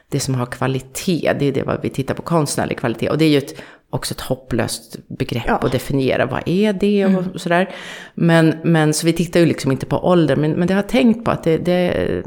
det 0.09 0.21
som 0.21 0.35
har 0.35 0.47
kvalitet. 0.47 1.33
Det 1.39 1.47
är 1.47 1.53
det 1.53 1.63
vad 1.63 1.83
vi 1.83 1.91
tittar 1.91 2.15
på, 2.15 2.23
konstnärlig 2.23 2.79
kvalitet. 2.79 3.11
Och 3.11 3.19
det 3.19 3.25
är 3.25 3.29
ju 3.29 3.39
ett, 3.39 3.63
också 3.91 4.15
ett 4.15 4.21
hopplöst 4.21 4.97
begrepp 5.09 5.45
ja. 5.47 5.59
att 5.63 5.73
definiera. 5.73 6.27
Vad 6.27 6.49
är 6.49 6.73
det 6.73 7.05
och 7.05 7.11
mm. 7.11 7.39
sådär. 7.39 7.75
Men, 8.15 8.55
men 8.65 8.95
så 8.95 9.07
vi 9.07 9.13
tittar 9.13 9.41
ju 9.41 9.47
liksom 9.47 9.73
inte 9.73 9.87
på 9.87 9.97
ålder. 9.97 10.37
Men, 10.37 10.53
men 10.53 10.69
det 10.69 10.75
har 10.75 10.83
jag 10.83 10.89
tänkt 10.89 11.25
på 11.25 11.31
att 11.31 11.45
det, 11.45 11.59
det, 11.59 12.23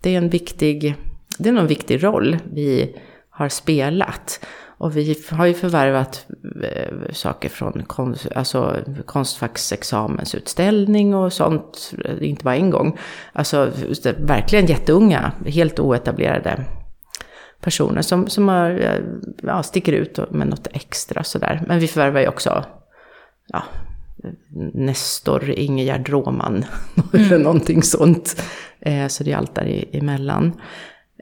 det 0.00 0.14
är 0.14 0.18
en 0.18 0.28
viktig, 0.28 0.94
det 1.38 1.48
är 1.48 1.56
en 1.56 1.66
viktig 1.66 2.04
roll 2.04 2.38
vi 2.52 2.96
har 3.30 3.48
spelat. 3.48 4.40
Och 4.78 4.96
vi 4.96 5.16
har 5.30 5.46
ju 5.46 5.54
förvärvat 5.54 6.26
eh, 6.62 6.92
saker 7.12 7.48
från 7.48 7.82
konst, 7.86 8.26
alltså 8.34 8.76
Konstfacksexamensutställning 9.06 11.14
och 11.14 11.32
sånt, 11.32 11.92
inte 12.20 12.44
bara 12.44 12.56
en 12.56 12.70
gång. 12.70 12.98
Alltså 13.32 13.70
verkligen 14.18 14.66
jätteunga, 14.66 15.32
helt 15.46 15.78
oetablerade 15.78 16.64
personer 17.60 18.02
som, 18.02 18.28
som 18.28 18.48
har, 18.48 19.00
ja, 19.42 19.62
sticker 19.62 19.92
ut 19.92 20.30
med 20.30 20.48
något 20.48 20.68
extra 20.70 21.24
sådär. 21.24 21.62
Men 21.66 21.78
vi 21.78 21.88
förvärvar 21.88 22.20
ju 22.20 22.28
också 22.28 22.64
ja, 23.48 23.62
Nestor 24.74 25.50
Ingegerd 25.50 26.08
Råman 26.08 26.54
mm. 27.12 27.26
eller 27.26 27.38
någonting 27.38 27.82
sånt. 27.82 28.42
Eh, 28.80 29.06
så 29.06 29.24
det 29.24 29.32
är 29.32 29.36
allt 29.36 29.54
där 29.54 29.84
emellan. 29.92 30.52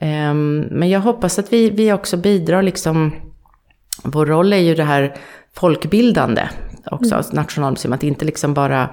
Eh, 0.00 0.34
men 0.70 0.90
jag 0.90 1.00
hoppas 1.00 1.38
att 1.38 1.52
vi, 1.52 1.70
vi 1.70 1.92
också 1.92 2.16
bidrar 2.16 2.62
liksom 2.62 3.12
vår 4.04 4.26
roll 4.26 4.52
är 4.52 4.58
ju 4.58 4.74
det 4.74 4.84
här 4.84 5.16
folkbildande 5.54 6.48
också, 6.90 7.14
mm. 7.14 7.26
Nationalmuseum. 7.32 7.92
Att 7.92 8.02
inte 8.02 8.24
liksom 8.24 8.54
bara, 8.54 8.88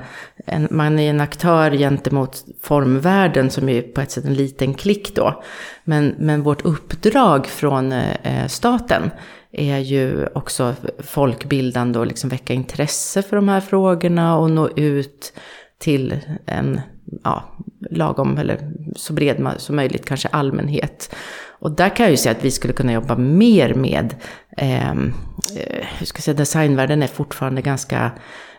en, 0.46 0.68
man 0.72 1.00
är 1.00 1.10
en 1.10 1.22
aktör 1.22 1.72
gentemot 1.72 2.46
formvärlden 2.62 3.50
som 3.50 3.70
är 3.70 3.82
på 3.82 4.02
ett 4.02 4.12
sätt 4.12 4.26
en 4.26 4.34
liten 4.34 4.74
klick 4.74 5.16
då. 5.16 5.44
Men, 5.84 6.16
men 6.20 6.44
vårt 6.44 6.66
uppdrag 6.66 7.48
från 7.48 7.92
eh, 7.92 8.48
staten 8.48 9.12
är 9.52 9.78
ju 9.78 10.28
också 10.36 10.76
folkbildande 11.00 12.00
och 12.00 12.08
liksom 12.08 12.30
väcka 12.30 12.54
intresse 12.54 13.22
för 13.22 13.36
de 13.36 13.50
här 13.50 13.62
frågorna 13.62 14.38
och 14.38 14.52
nå 14.52 14.70
ut 14.70 15.34
till 15.80 16.20
en 16.46 16.82
ja, 17.24 17.44
lagom 17.92 18.38
eller 18.38 18.72
så 18.96 19.14
bred 19.14 19.54
som 19.58 19.76
möjligt 19.76 20.06
kanske 20.06 20.28
allmänhet. 20.28 21.16
Och 21.60 21.72
där 21.72 21.90
kan 21.90 22.04
jag 22.04 22.12
ju 22.12 22.18
säga 22.18 22.32
att 22.32 22.46
vi 22.46 22.52
skulle 22.52 22.74
kunna 22.74 22.94
jobba 22.94 23.16
mer 23.16 23.74
med, 23.74 24.16
ehm, 24.58 25.14
eh, 25.58 25.86
hur 25.98 26.06
ska 26.06 26.18
jag 26.18 26.24
säga, 26.24 26.38
designvärlden 26.38 27.04
är 27.04 27.08
fortfarande 27.08 27.62
ganska 27.62 28.12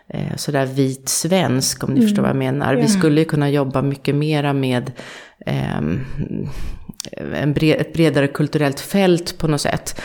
eh, 0.09 0.35
sådär 0.35 0.65
vit 0.65 1.09
svensk, 1.09 1.83
om 1.83 1.89
ni 1.89 1.99
mm. 1.99 2.07
förstår 2.07 2.21
vad 2.21 2.29
jag 2.29 2.37
menar. 2.37 2.75
Vi 2.75 2.87
skulle 2.87 3.25
kunna 3.25 3.49
jobba 3.49 3.81
mycket 3.81 4.15
mera 4.15 4.53
med 4.53 4.91
eh, 5.45 5.77
en 7.33 7.53
bred, 7.53 7.81
ett 7.81 7.93
bredare 7.93 8.27
kulturellt 8.27 8.79
fält 8.79 9.37
på 9.37 9.47
något 9.47 9.61
sätt. 9.61 10.01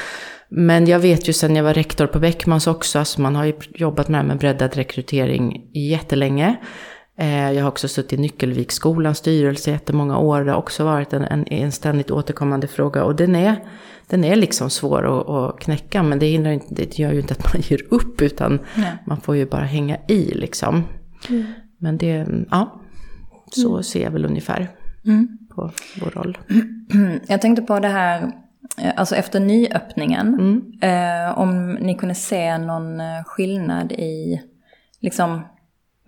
Men 0.48 0.86
jag 0.86 0.98
vet 0.98 1.28
ju 1.28 1.32
sen 1.32 1.56
jag 1.56 1.64
var 1.64 1.74
rektor 1.74 2.06
på 2.06 2.18
Beckmans 2.18 2.66
också, 2.66 2.98
alltså 2.98 3.20
man 3.20 3.36
har 3.36 3.44
ju 3.44 3.52
jobbat 3.74 4.08
med, 4.08 4.24
med 4.24 4.38
breddad 4.38 4.74
rekrytering 4.76 5.70
jättelänge. 5.74 6.56
Eh, 7.18 7.52
jag 7.52 7.62
har 7.62 7.68
också 7.68 7.88
suttit 7.88 8.12
i 8.12 8.16
Nyckelviksskolans 8.23 9.18
styrelse 9.18 9.70
jättemånga 9.70 10.18
år. 10.18 10.44
Det 10.44 10.50
har 10.50 10.58
också 10.58 10.85
varit 10.85 11.12
en, 11.12 11.25
en, 11.25 11.52
en 11.52 11.73
ständigt 11.73 12.11
återkommande 12.11 12.66
fråga. 12.66 13.04
Och 13.04 13.16
den 13.16 13.37
är, 13.37 13.56
den 14.06 14.25
är 14.25 14.37
liksom 14.37 14.70
svår 14.70 15.20
att, 15.20 15.28
att 15.28 15.61
knäcka. 15.61 16.02
Men 16.02 16.18
det, 16.18 16.26
hindrar 16.26 16.52
inte, 16.52 16.75
det 16.75 16.99
gör 16.99 17.12
ju 17.12 17.20
inte 17.20 17.35
att 17.35 17.54
man 17.54 17.62
ger 17.64 17.87
upp. 17.90 18.23
Utan 18.23 18.58
Nej. 18.75 18.92
man 19.06 19.20
får 19.20 19.37
ju 19.37 19.46
bara 19.46 19.64
hänga 19.64 19.96
i 20.08 20.35
liksom. 20.35 20.85
Mm. 21.28 21.44
Men 21.78 21.99
det, 21.99 22.26
ja, 22.50 22.80
så 23.50 23.70
mm. 23.70 23.82
ser 23.82 24.02
jag 24.02 24.11
väl 24.11 24.25
ungefär 24.25 24.68
mm. 25.04 25.38
på 25.54 25.70
vår 26.00 26.11
roll. 26.11 26.38
Jag 27.26 27.40
tänkte 27.40 27.62
på 27.62 27.80
det 27.80 27.88
här, 27.88 28.32
eh, 28.78 28.92
alltså 28.96 29.16
efter 29.16 29.40
nyöppningen. 29.40 30.35
Mm. 30.35 30.73
Eh, 30.82 31.38
om 31.38 31.75
ni 31.75 31.94
kunde 31.94 32.14
se 32.14 32.58
någon 32.58 33.00
eh, 33.00 33.25
skillnad 33.25 33.92
i, 33.92 34.42
liksom 35.00 35.42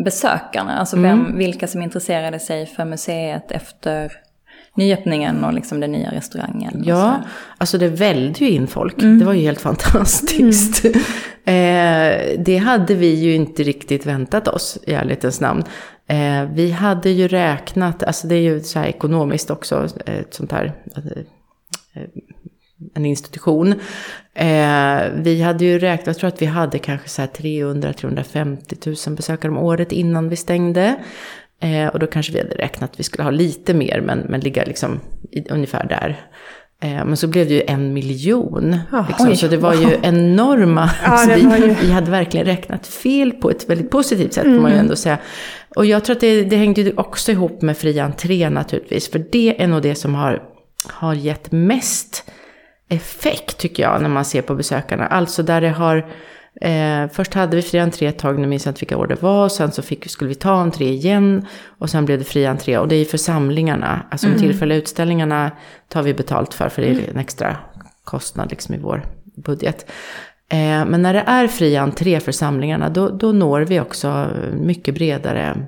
besökarna, 0.05 0.79
alltså 0.79 0.97
vem, 0.97 1.21
mm. 1.21 1.39
vilka 1.39 1.67
som 1.67 1.83
intresserade 1.83 2.39
sig 2.39 2.67
för 2.67 2.85
museet 2.85 3.51
efter 3.51 4.13
nyöppningen 4.75 5.45
och 5.45 5.53
liksom 5.53 5.81
den 5.81 5.93
nya 5.93 6.11
restaurangen. 6.11 6.83
Ja, 6.87 7.23
alltså 7.59 7.79
det 7.79 7.89
välde 7.89 8.45
ju 8.45 8.51
in 8.51 8.67
folk. 8.67 9.03
Mm. 9.03 9.19
Det 9.19 9.25
var 9.25 9.33
ju 9.33 9.41
helt 9.41 9.61
fantastiskt. 9.61 10.85
Mm. 10.85 11.01
eh, 11.45 12.39
det 12.45 12.57
hade 12.57 12.95
vi 12.95 13.15
ju 13.15 13.35
inte 13.35 13.63
riktigt 13.63 14.07
väntat 14.07 14.49
oss 14.49 14.79
i 14.87 14.93
ärlighetens 14.93 15.41
namn. 15.41 15.65
Eh, 16.07 16.45
vi 16.53 16.71
hade 16.71 17.11
ju 17.11 17.29
räknat, 17.29 18.03
alltså 18.03 18.27
det 18.27 18.35
är 18.35 18.41
ju 18.41 18.61
så 18.61 18.79
här 18.79 18.87
ekonomiskt 18.87 19.51
också, 19.51 19.89
ett 20.07 20.35
sånt 20.35 20.53
här 20.53 20.73
eh, 20.97 22.03
en 22.95 23.07
institution. 23.07 23.75
Eh, 24.35 25.03
vi 25.15 25.43
hade 25.43 25.65
ju 25.65 25.79
räknat, 25.79 26.07
jag 26.07 26.19
tror 26.19 26.29
att 26.29 26.43
vi 26.43 26.47
hade 26.47 26.79
kanske 26.79 27.09
så 27.09 27.23
300-350 27.23 29.09
000 29.09 29.17
besökare 29.17 29.53
om 29.53 29.59
året 29.59 29.93
innan 29.93 30.29
vi 30.29 30.37
stängde. 30.37 30.97
Eh, 31.61 31.87
och 31.87 31.99
då 31.99 32.07
kanske 32.07 32.33
vi 32.33 32.39
hade 32.39 32.55
räknat 32.55 32.91
att 32.91 33.01
vi 33.01 33.05
skulle 33.05 33.25
ha 33.25 33.31
lite 33.31 33.75
mer, 33.75 34.01
men, 34.01 34.19
men 34.19 34.41
ligga 34.41 34.65
liksom 34.65 35.01
i, 35.31 35.51
ungefär 35.51 35.87
där. 35.89 36.21
Eh, 36.83 37.05
men 37.05 37.17
så 37.17 37.27
blev 37.27 37.49
det 37.49 37.55
ju 37.55 37.63
en 37.67 37.93
miljon. 37.93 38.79
liksom, 39.09 39.37
så 39.37 39.47
det 39.47 39.57
var 39.57 39.75
ju 39.75 39.97
enorma... 40.03 40.91
Ja, 41.03 41.09
alltså 41.09 41.35
vi, 41.35 41.67
ju... 41.67 41.75
vi, 41.81 41.91
hade 41.91 42.11
verkligen 42.11 42.47
räknat 42.47 42.87
fel 42.87 43.33
på 43.33 43.51
ett 43.51 43.71
väldigt 43.71 43.91
positivt 43.91 44.33
sätt, 44.33 44.45
mm. 44.45 44.57
får 44.57 44.63
man 44.63 44.71
ju 44.71 44.75
mm. 44.75 44.85
ändå 44.85 44.97
säga. 44.97 45.19
Och 45.77 45.87
jag 45.87 46.05
tror 46.05 46.17
att 46.17 46.21
det, 46.21 46.45
det 46.45 46.57
hängde 46.57 46.93
också 46.97 47.33
ihop 47.33 47.63
med 47.63 47.77
fri 47.77 48.01
entré 48.01 48.51
naturligtvis. 48.51 49.11
För 49.11 49.25
det 49.33 49.63
är 49.63 49.67
nog 49.67 49.83
det 49.83 49.95
som 49.95 50.15
har, 50.15 50.43
har 50.87 51.15
gett 51.15 51.53
mest 51.53 52.25
effekt 52.89 53.59
tycker 53.59 53.83
jag 53.83 54.03
när 54.03 54.09
man 54.09 54.25
ser 54.25 54.43
på 54.43 54.55
besökarna. 54.55 55.07
Alltså 55.07 55.43
där 55.43 55.61
det 55.61 55.69
har, 55.69 55.97
eh, 56.61 57.09
först 57.13 57.35
hade 57.35 57.57
vi 57.57 57.63
fri 57.63 57.79
entré 57.79 58.07
ett 58.07 58.19
tag, 58.19 58.39
nu 58.39 58.47
minns 58.47 58.67
jag 58.67 58.71
inte 58.71 58.81
vilka 58.81 58.97
år 58.97 59.07
det 59.07 59.23
var. 59.23 59.49
Sen 59.49 59.73
så 59.73 59.83
fick, 59.83 60.11
skulle 60.11 60.29
vi 60.29 60.35
ta 60.35 60.53
entré 60.53 60.89
igen 60.89 61.47
och 61.79 61.91
sen 61.91 62.05
blev 62.05 62.19
det 62.19 62.25
fri 62.25 62.47
entré. 62.47 62.79
Och 62.79 62.89
det 62.89 62.97
är 62.97 63.05
för 63.05 63.19
samlingarna, 63.19 64.07
alltså 64.11 64.27
mm. 64.27 64.39
de 64.39 64.47
tillfälliga 64.47 64.79
utställningarna 64.79 65.51
tar 65.89 66.03
vi 66.03 66.15
betalt 66.15 66.55
för, 66.55 66.69
för 66.69 66.83
det 66.83 66.89
är 66.89 66.93
mm. 66.93 67.05
en 67.11 67.19
extra 67.19 67.57
kostnad 68.05 68.51
liksom 68.51 68.75
i 68.75 68.79
vår 68.79 69.03
budget. 69.37 69.91
Eh, 70.51 70.85
men 70.87 71.03
när 71.03 71.15
det 71.15 71.25
är 71.27 71.49
fri 71.49 71.77
entré 71.77 72.21
för 72.21 72.33
samlingarna, 72.33 72.89
då, 72.89 73.09
då 73.09 73.33
når 73.33 73.61
vi 73.61 73.81
också 73.81 74.29
mycket 74.53 74.95
bredare 74.95 75.67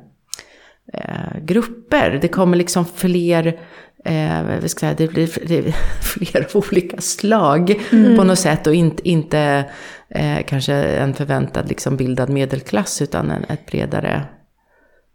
eh, 0.93 1.41
grupper. 1.43 2.19
Det 2.23 2.29
kommer 2.29 2.57
liksom 2.57 2.85
fler 2.85 3.61
eh, 4.05 4.61
säga, 4.67 4.95
det 4.95 5.09
blir, 5.09 5.27
flera 6.01 6.45
olika 6.55 7.01
slag 7.01 7.83
mm. 7.93 8.17
på 8.17 8.25
något 8.25 8.39
sätt. 8.39 8.67
Och 8.67 8.75
inte, 8.75 9.09
inte 9.09 9.65
eh, 10.09 10.39
kanske 10.47 10.75
en 10.75 11.15
förväntad 11.15 11.69
liksom, 11.69 11.97
bildad 11.97 12.31
medelklass 12.31 13.03
utan 13.03 13.31
en, 13.31 13.45
ett 13.45 13.67
bredare 13.67 14.25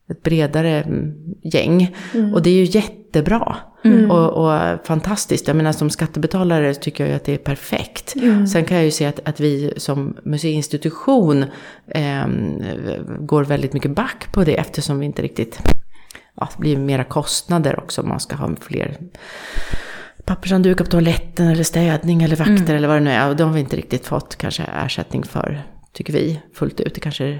ett 0.09 0.23
bredare 0.23 0.83
mm, 0.83 1.13
gäng. 1.43 1.95
Mm. 2.13 2.33
Och 2.33 2.41
det 2.41 2.49
är 2.49 2.53
ju 2.53 2.63
jättebra. 2.63 3.55
Mm. 3.83 4.11
Och, 4.11 4.29
och, 4.29 4.85
fantastiskt. 4.87 5.47
Jag 5.47 5.57
menar 5.57 5.71
som 5.71 5.89
skattebetalare 5.89 6.73
tycker 6.73 7.03
jag 7.03 7.09
ju 7.09 7.15
att 7.15 7.23
det 7.23 7.33
är 7.33 7.37
perfekt. 7.37 8.15
Mm. 8.15 8.47
Sen 8.47 8.65
kan 8.65 8.77
jag 8.77 8.85
ju 8.85 8.91
se 8.91 9.05
att, 9.05 9.19
att 9.23 9.39
vi 9.39 9.73
som 9.77 10.17
museiinstitution 10.23 11.45
eh, 11.87 12.27
går 13.19 13.43
väldigt 13.43 13.73
mycket 13.73 13.91
back 13.91 14.31
på 14.31 14.43
det 14.43 14.57
eftersom 14.57 14.99
vi 14.99 15.05
inte 15.05 15.21
riktigt 15.21 15.59
ja, 16.35 16.49
det 16.55 16.61
blir 16.61 16.77
mera 16.77 17.03
kostnader 17.03 17.79
också 17.79 18.01
om 18.01 18.09
man 18.09 18.19
ska 18.19 18.35
ha 18.35 18.55
fler 18.61 18.97
pappershanddukar 20.25 20.85
på 20.85 20.91
toaletten 20.91 21.47
eller 21.47 21.63
städning 21.63 22.23
eller 22.23 22.35
vakter 22.35 22.53
mm. 22.53 22.75
eller 22.75 22.87
vad 22.87 22.97
det 22.97 23.03
nu 23.03 23.11
är. 23.11 23.29
Och 23.29 23.35
de 23.35 23.43
har 23.43 23.53
vi 23.53 23.59
inte 23.59 23.75
riktigt 23.75 24.05
fått 24.05 24.35
kanske 24.35 24.63
ersättning 24.63 25.23
för, 25.23 25.63
tycker 25.93 26.13
vi, 26.13 26.41
fullt 26.53 26.79
ut. 26.79 26.95
Det 26.95 27.01
kanske 27.01 27.39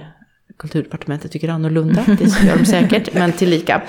kulturdepartementet 0.58 1.32
tycker 1.32 1.50
annorlunda, 1.50 2.04
det 2.08 2.46
gör 2.46 2.58
de 2.58 2.66
säkert, 2.66 3.14
men 3.14 3.32
tillika. 3.32 3.82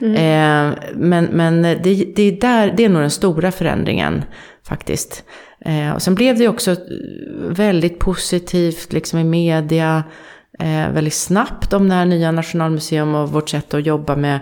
Mm. 0.00 0.14
Eh, 0.14 0.78
men 0.94 1.24
men 1.24 1.62
det, 1.62 2.04
det, 2.16 2.22
är 2.22 2.40
där, 2.40 2.74
det 2.76 2.84
är 2.84 2.88
nog 2.88 3.02
den 3.02 3.10
stora 3.10 3.52
förändringen 3.52 4.24
faktiskt. 4.68 5.24
Eh, 5.64 5.90
och 5.90 6.02
sen 6.02 6.14
blev 6.14 6.38
det 6.38 6.48
också 6.48 6.76
väldigt 7.48 7.98
positivt 7.98 8.92
liksom 8.92 9.18
i 9.18 9.24
media, 9.24 10.04
eh, 10.60 10.90
väldigt 10.90 11.14
snabbt 11.14 11.72
om 11.72 11.88
det 11.88 11.94
här 11.94 12.04
nya 12.04 12.32
Nationalmuseum 12.32 13.14
och 13.14 13.32
vårt 13.32 13.48
sätt 13.48 13.74
att 13.74 13.86
jobba 13.86 14.16
med 14.16 14.40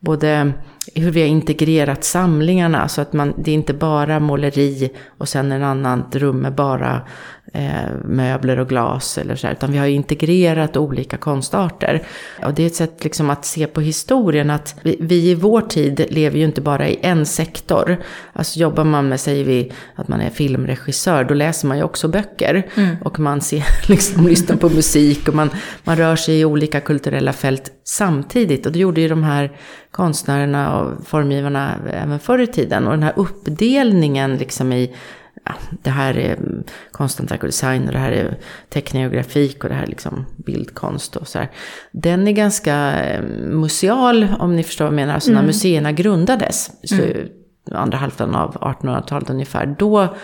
både 0.00 0.52
hur 0.94 1.10
vi 1.10 1.20
har 1.20 1.28
integrerat 1.28 2.04
samlingarna 2.04 2.88
så 2.88 3.00
att 3.00 3.12
man, 3.12 3.34
det 3.36 3.50
är 3.50 3.54
inte 3.54 3.74
bara 3.74 4.20
måleri 4.20 4.90
och 5.18 5.28
sen 5.28 5.52
en 5.52 5.64
annan 5.64 6.04
rum 6.12 6.38
med 6.38 6.54
bara 6.54 7.00
möbler 8.04 8.58
och 8.58 8.68
glas 8.68 9.18
eller 9.18 9.36
så 9.36 9.46
här, 9.46 9.54
utan 9.54 9.72
vi 9.72 9.78
har 9.78 9.86
integrerat 9.86 10.76
olika 10.76 11.16
konstarter. 11.16 12.02
Och 12.44 12.54
det 12.54 12.62
är 12.62 12.66
ett 12.66 12.74
sätt 12.74 13.04
liksom 13.04 13.30
att 13.30 13.44
se 13.44 13.66
på 13.66 13.80
historien 13.80 14.50
att 14.50 14.74
vi, 14.82 14.96
vi, 15.00 15.30
i 15.30 15.34
vår 15.34 15.60
tid 15.60 16.06
lever 16.10 16.38
ju 16.38 16.44
inte 16.44 16.60
bara 16.60 16.88
i 16.88 16.98
en 17.02 17.26
sektor. 17.26 17.96
Alltså 18.32 18.58
jobbar 18.58 18.84
man 18.84 19.08
med, 19.08 19.20
säger 19.20 19.44
vi, 19.44 19.72
att 19.94 20.08
man 20.08 20.20
är 20.20 20.30
filmregissör, 20.30 21.24
då 21.24 21.34
läser 21.34 21.68
man 21.68 21.76
ju 21.76 21.82
också 21.82 22.08
böcker. 22.08 22.66
Mm. 22.74 22.96
Och 23.04 23.20
man 23.20 23.40
ser, 23.40 23.64
liksom, 23.88 24.26
lyssnar 24.26 24.56
på 24.56 24.68
musik 24.68 25.28
och 25.28 25.34
man, 25.34 25.50
man 25.84 25.96
rör 25.96 26.16
sig 26.16 26.40
i 26.40 26.44
olika 26.44 26.80
kulturella 26.80 27.32
fält 27.32 27.72
samtidigt. 27.84 28.66
Och 28.66 28.72
det 28.72 28.78
gjorde 28.78 29.00
ju 29.00 29.08
de 29.08 29.22
här 29.22 29.52
konstnärerna 29.90 30.78
och 30.78 31.06
formgivarna 31.06 31.74
även 31.92 32.18
förr 32.18 32.38
i 32.38 32.46
tiden. 32.46 32.86
Och 32.86 32.92
den 32.92 33.02
här 33.02 33.12
uppdelningen 33.16 34.36
liksom 34.36 34.72
i 34.72 34.94
ja, 35.44 35.52
det 35.82 35.90
här 35.90 36.18
är 36.18 36.38
konsthantverk 36.90 37.42
och 37.42 37.48
design 37.48 37.86
och 37.86 37.92
det 37.92 37.98
här 37.98 38.12
är 38.12 38.36
teckning 38.68 39.06
och 39.06 39.12
grafik 39.12 39.64
och 39.64 39.70
det 39.70 39.76
här 39.76 39.82
är 39.82 39.86
liksom 39.86 40.26
bildkonst 40.36 41.16
och 41.16 41.28
så 41.28 41.38
här. 41.38 41.50
Den 41.92 42.28
är 42.28 42.32
ganska 42.32 43.04
eh, 43.04 43.22
museal 43.40 44.26
om 44.38 44.56
ni 44.56 44.62
förstår 44.62 44.84
vad 44.84 44.92
jag 44.92 44.96
menar. 44.96 45.14
Alltså 45.14 45.30
mm. 45.30 45.40
när 45.40 45.46
museerna 45.46 45.92
grundades, 45.92 46.70
så 46.84 47.02
mm. 47.02 47.28
andra 47.72 47.98
halvan 47.98 48.34
av 48.34 48.54
1800-talet 48.54 49.30
ungefär, 49.30 49.76
då 49.78 50.16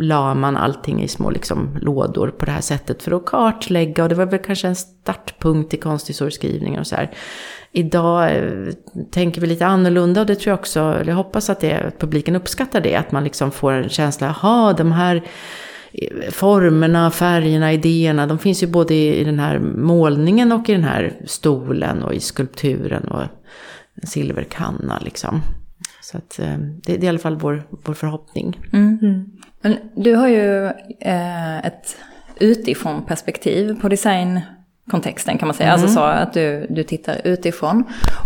la 0.00 0.34
man 0.34 0.56
allting 0.56 1.02
i 1.02 1.08
små 1.08 1.30
liksom, 1.30 1.78
lådor 1.80 2.28
på 2.28 2.44
det 2.44 2.52
här 2.52 2.60
sättet 2.60 3.02
för 3.02 3.12
att 3.12 3.26
kartlägga 3.26 4.02
och 4.02 4.08
det 4.08 4.14
var 4.14 4.26
väl 4.26 4.38
kanske 4.38 4.68
en 4.68 4.76
startpunkt 4.76 5.74
i 5.74 5.76
konsthistorieskrivningen 5.76 6.80
och 6.80 6.86
så 6.86 6.96
här. 6.96 7.10
Idag 7.72 8.36
eh, 8.36 8.72
tänker 9.10 9.40
vi 9.40 9.46
lite 9.46 9.66
annorlunda 9.66 10.20
och 10.20 10.26
det 10.26 10.34
tror 10.34 10.50
jag 10.50 10.58
också, 10.58 10.80
eller 10.80 11.12
jag 11.12 11.16
hoppas 11.16 11.50
att, 11.50 11.60
det, 11.60 11.80
att 11.80 11.98
publiken 11.98 12.36
uppskattar 12.36 12.80
det, 12.80 12.96
att 12.96 13.12
man 13.12 13.24
liksom 13.24 13.50
får 13.50 13.72
en 13.72 13.88
känsla, 13.88 14.26
jaha, 14.26 14.72
de 14.72 14.92
här 14.92 15.22
eh, 15.92 16.30
formerna, 16.30 17.10
färgerna, 17.10 17.72
idéerna, 17.72 18.26
de 18.26 18.38
finns 18.38 18.62
ju 18.62 18.66
både 18.66 18.94
i, 18.94 19.24
den 19.24 19.38
här 19.38 19.58
målningen 19.58 20.52
och 20.52 20.68
i 20.68 20.72
den 20.72 20.84
här 20.84 21.12
stolen 21.26 22.02
och 22.02 22.14
i 22.14 22.20
skulpturen 22.20 23.08
och 23.08 23.22
en 23.22 24.06
silverkanna 24.06 24.98
liksom. 25.04 25.42
Så 26.02 26.18
att, 26.18 26.38
eh, 26.38 26.58
det, 26.58 26.96
det 26.96 26.96
är 26.96 27.04
i 27.04 27.08
alla 27.08 27.18
fall 27.18 27.36
vår, 27.36 27.66
vår 27.70 27.94
förhoppning. 27.94 28.60
Mm. 28.72 29.35
Mm. 29.66 29.78
Men 29.78 30.02
du 30.02 30.14
har 30.14 30.28
ju 30.28 30.66
eh, 31.00 31.58
ett 31.58 31.96
utifrån 32.40 33.04
perspektiv 33.06 33.80
på 33.80 33.88
designkontexten 33.88 35.38
kan 35.38 35.48
man 35.48 35.54
säga. 35.54 35.72
Alltså 35.72 35.86
mm. 35.86 35.98
Alltså 35.98 36.20
så 36.20 36.28
att 36.28 36.32
du, 36.32 36.66
du 36.70 36.82
tittar 36.82 37.20
utifrån. 37.24 37.84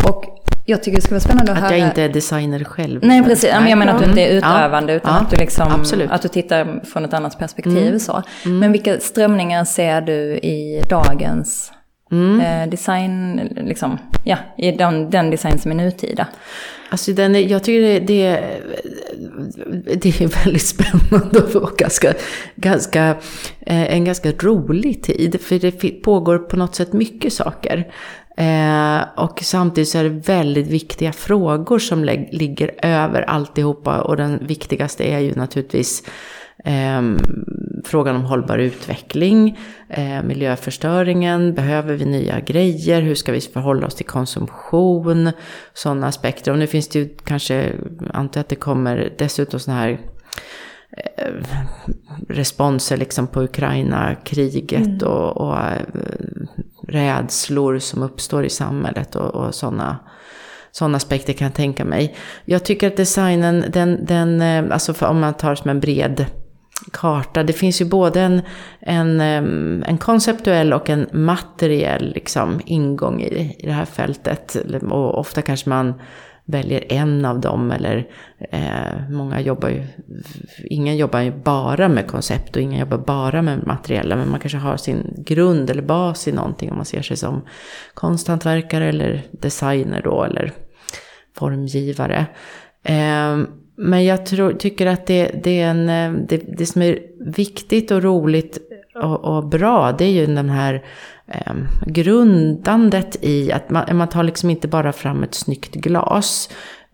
Och 0.08 0.24
jag 0.66 0.82
tycker 0.82 0.96
det 0.96 1.02
skulle 1.02 1.14
vara 1.14 1.20
spännande 1.20 1.52
att, 1.52 1.58
att 1.58 1.64
höra... 1.64 1.74
Att 1.74 1.80
jag 1.80 1.88
inte 1.88 2.02
är 2.02 2.08
designer 2.08 2.64
själv. 2.64 3.00
Nej, 3.02 3.22
precis. 3.22 3.50
Nej. 3.60 3.70
Jag 3.70 3.78
menar 3.78 3.94
att 3.94 4.02
du 4.02 4.08
inte 4.08 4.20
är 4.20 4.36
utövande, 4.36 4.92
utan 4.92 5.14
ja. 5.14 5.20
att, 5.20 5.30
du 5.30 5.36
liksom, 5.36 5.68
Absolut. 5.72 6.10
att 6.10 6.22
du 6.22 6.28
tittar 6.28 6.84
från 6.84 7.04
ett 7.04 7.14
annat 7.14 7.38
perspektiv. 7.38 7.86
Mm. 7.86 8.00
Så. 8.00 8.22
Mm. 8.44 8.58
Men 8.58 8.72
vilka 8.72 9.00
strömningar 9.00 9.64
ser 9.64 10.00
du 10.00 10.36
i 10.36 10.82
dagens 10.88 11.72
mm. 12.10 12.40
eh, 12.40 12.70
design, 12.70 13.36
liksom, 13.56 13.98
ja, 14.24 14.36
i 14.58 14.72
den, 14.72 15.10
den 15.10 15.30
design 15.30 15.58
som 15.58 15.70
är 15.70 15.74
nutida? 15.74 16.26
Alltså 16.90 17.12
den, 17.12 17.48
jag 17.48 17.64
tycker 17.64 17.80
det, 17.80 17.98
det, 17.98 18.40
det 19.96 20.20
är 20.20 20.44
väldigt 20.44 20.66
spännande 20.66 21.58
och 21.58 21.76
ganska, 21.78 22.14
ganska, 22.56 23.08
eh, 23.60 23.94
en 23.94 24.04
ganska 24.04 24.32
rolig 24.32 25.02
tid. 25.02 25.40
För 25.40 25.58
det 25.58 26.02
pågår 26.02 26.38
på 26.38 26.56
något 26.56 26.74
sätt 26.74 26.92
mycket 26.92 27.32
saker. 27.32 27.92
Eh, 28.36 29.02
och 29.16 29.40
samtidigt 29.42 29.88
så 29.88 29.98
är 29.98 30.04
det 30.04 30.28
väldigt 30.28 30.66
viktiga 30.66 31.12
frågor 31.12 31.78
som 31.78 32.04
ligger 32.32 32.70
över 32.82 33.22
alltihopa. 33.22 34.00
Och 34.00 34.16
den 34.16 34.46
viktigaste 34.46 35.04
är 35.04 35.18
ju 35.18 35.34
naturligtvis 35.34 36.02
Eh, 36.64 37.02
frågan 37.84 38.16
om 38.16 38.24
hållbar 38.24 38.58
utveckling, 38.58 39.58
eh, 39.88 40.22
miljöförstöringen, 40.22 41.54
behöver 41.54 41.94
vi 41.94 42.04
nya 42.04 42.40
grejer, 42.40 43.02
hur 43.02 43.14
ska 43.14 43.32
vi 43.32 43.40
förhålla 43.40 43.86
oss 43.86 43.94
till 43.94 44.06
konsumtion, 44.06 45.30
sådana 45.74 46.06
aspekter. 46.06 46.52
Och 46.52 46.58
nu 46.58 46.66
finns 46.66 46.88
det 46.88 46.98
ju 46.98 47.08
kanske, 47.24 47.72
antar 48.12 48.40
att 48.40 48.48
det 48.48 48.56
kommer 48.56 49.12
dessutom 49.18 49.60
sådana 49.60 49.80
här 49.80 50.00
eh, 50.96 51.32
responser 52.28 52.96
liksom 52.96 53.26
på 53.26 53.42
Ukraina-kriget 53.42 54.86
mm. 54.86 55.08
och, 55.08 55.36
och 55.36 55.56
äh, 55.56 55.82
rädslor 56.88 57.78
som 57.78 58.02
uppstår 58.02 58.44
i 58.44 58.50
samhället 58.50 59.16
och, 59.16 59.34
och 59.34 59.54
sådana 59.54 59.98
sådana 60.72 60.96
aspekter 60.96 61.32
kan 61.32 61.44
jag 61.44 61.54
tänka 61.54 61.84
mig. 61.84 62.16
Jag 62.44 62.64
tycker 62.64 62.86
att 62.86 62.96
designen, 62.96 63.64
den, 63.68 64.04
den 64.04 64.40
eh, 64.40 64.74
alltså 64.74 65.06
om 65.06 65.20
man 65.20 65.34
tar 65.34 65.54
som 65.54 65.70
en 65.70 65.80
bred 65.80 66.26
karta. 66.92 67.42
Det 67.42 67.52
finns 67.52 67.80
ju 67.80 67.84
både 67.84 68.20
en, 68.20 68.42
en, 68.80 69.20
en 69.82 69.98
konceptuell 69.98 70.72
och 70.72 70.90
en 70.90 71.08
materiell 71.12 72.12
liksom, 72.14 72.60
ingång 72.64 73.22
i, 73.22 73.56
i 73.58 73.66
det 73.66 73.72
här 73.72 73.84
fältet. 73.84 74.56
Och 74.90 75.18
ofta 75.18 75.42
kanske 75.42 75.68
man 75.68 75.94
väljer 76.50 76.92
en 76.92 77.24
av 77.24 77.40
dem 77.40 77.70
eller 77.70 78.08
eh, 78.50 79.10
många 79.10 79.40
jobbar 79.40 79.68
ju, 79.68 79.86
ingen 80.70 80.96
jobbar 80.96 81.20
ju 81.20 81.30
bara 81.30 81.88
med 81.88 82.06
koncept 82.06 82.56
och 82.56 82.62
ingen 82.62 82.80
jobbar 82.80 82.98
bara 82.98 83.42
med 83.42 83.66
materiella 83.66 84.16
men 84.16 84.30
man 84.30 84.40
kanske 84.40 84.58
har 84.58 84.76
sin 84.76 85.14
grund 85.16 85.70
eller 85.70 85.82
bas 85.82 86.28
i 86.28 86.32
någonting 86.32 86.70
om 86.70 86.76
man 86.76 86.86
ser 86.86 87.02
sig 87.02 87.16
som 87.16 87.42
konsthantverkare 87.94 88.88
eller 88.88 89.22
designer 89.32 90.02
då 90.04 90.24
eller 90.24 90.52
formgivare. 91.36 92.26
Eh, 92.82 93.38
men 93.82 94.04
jag 94.04 94.26
tror, 94.26 94.52
tycker 94.52 94.86
att 94.86 95.06
det, 95.06 95.30
det, 95.44 95.60
är 95.60 95.70
en, 95.70 95.88
eh, 95.88 96.12
det, 96.28 96.56
det 96.56 96.66
som 96.66 96.82
är 96.82 96.98
viktigt 97.20 97.90
och 97.90 98.02
roligt 98.02 98.58
och, 98.94 99.24
och 99.24 99.48
bra, 99.48 99.92
det 99.92 100.04
är 100.04 100.10
ju 100.10 100.26
den 100.26 100.48
här 100.48 100.84
eh, 101.26 101.54
grundandet 101.86 103.24
i 103.24 103.52
att 103.52 103.70
man, 103.70 103.96
man 103.96 104.08
tar 104.08 104.22
liksom 104.22 104.50
inte 104.50 104.68
bara 104.68 104.92
fram 104.92 105.22
ett 105.22 105.34
snyggt 105.34 105.74
glas 105.74 106.50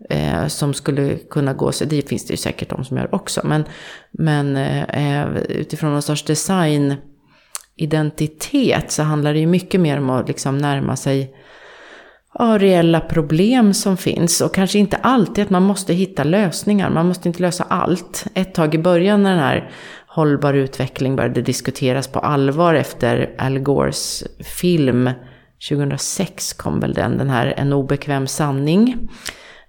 eh, 0.09 0.47
som 0.47 0.73
skulle 0.73 1.17
kunna 1.17 1.53
gå 1.53 1.71
sig, 1.71 1.87
det 1.87 2.09
finns 2.09 2.27
det 2.27 2.33
ju 2.33 2.37
säkert 2.37 2.69
de 2.69 2.85
som 2.85 2.97
gör 2.97 3.15
också, 3.15 3.41
men, 3.43 3.63
men 4.11 4.55
eh, 4.55 4.81
eh 4.81 5.27
utifrån 5.37 5.91
någon 5.91 6.01
sorts 6.01 6.23
designidentitet 6.23 8.91
så 8.91 9.03
handlar 9.03 9.33
det 9.33 9.39
ju 9.39 9.47
mycket 9.47 9.81
mer 9.81 9.97
om 9.97 10.09
att 10.09 10.27
liksom 10.27 10.57
närma 10.57 10.95
sig 10.95 11.35
ja, 12.37 12.57
reella 12.57 12.99
problem 12.99 13.73
som 13.73 13.97
finns. 13.97 14.41
Och 14.41 14.55
kanske 14.55 14.79
inte 14.79 14.97
alltid 14.97 15.43
att 15.43 15.49
man 15.49 15.63
måste 15.63 15.93
hitta 15.93 16.23
lösningar. 16.23 16.89
Man 16.89 17.07
måste 17.07 17.27
inte 17.27 17.41
lösa 17.41 17.63
allt. 17.63 18.25
Ett 18.33 18.53
tag 18.53 18.75
i 18.75 18.77
början 18.77 19.23
när 19.23 19.29
den 19.29 19.39
här 19.39 19.71
hållbar 20.07 20.53
utveckling 20.53 21.15
började 21.15 21.41
diskuteras 21.41 22.07
på 22.07 22.19
allvar 22.19 22.73
efter 22.73 23.35
Al 23.37 23.59
Gores 23.59 24.23
film 24.39 25.09
2006 25.69 26.53
kom 26.53 26.79
väl 26.79 26.93
den, 26.93 27.17
den 27.17 27.29
här 27.29 27.53
En 27.57 27.73
obekväm 27.73 28.27
sanning. 28.27 29.09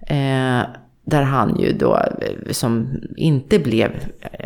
Eh, 0.07 0.63
där 1.05 1.23
han 1.23 1.59
ju 1.59 1.73
då, 1.73 1.97
eh, 1.97 2.51
som 2.53 3.01
inte 3.17 3.59
blev 3.59 3.91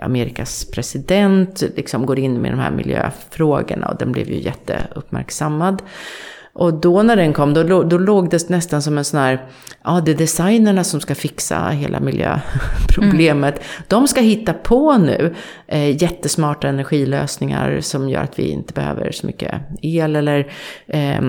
Amerikas 0.03 0.65
president, 0.65 1.63
liksom 1.77 2.07
går 2.07 2.19
in 2.19 2.35
med 2.35 2.53
de 2.53 2.59
här 2.59 2.71
miljöfrågorna 2.71 3.89
och 3.89 3.99
den 3.99 4.13
blev 4.13 4.29
ju 4.29 4.41
jätteuppmärksammad. 4.41 5.83
Och 6.55 6.75
då 6.75 7.03
när 7.03 7.17
den 7.17 7.33
kom, 7.33 7.55
då, 7.55 7.83
då 7.83 7.99
låg 7.99 8.31
det 8.31 8.49
nästan 8.49 8.83
som 8.83 8.99
en 8.99 9.05
sån 9.05 9.21
här, 9.21 9.47
ja 9.85 10.03
det 10.05 10.11
är 10.11 10.15
designerna 10.15 10.85
som 10.85 11.01
ska 11.01 11.15
fixa 11.15 11.69
hela 11.69 12.01
miljöproblemet. 12.01 13.55
Mm. 13.55 13.85
De 13.89 14.09
ska 14.09 14.21
hitta 14.21 14.53
på 14.53 14.97
nu 14.97 15.35
eh, 15.67 16.03
jättesmarta 16.03 16.69
energilösningar 16.69 17.81
som 17.81 18.09
gör 18.09 18.23
att 18.23 18.39
vi 18.39 18.51
inte 18.51 18.73
behöver 18.73 19.13
så 19.13 19.27
mycket 19.27 19.55
el 19.83 20.17
eller 20.17 20.53
eh, 20.87 21.21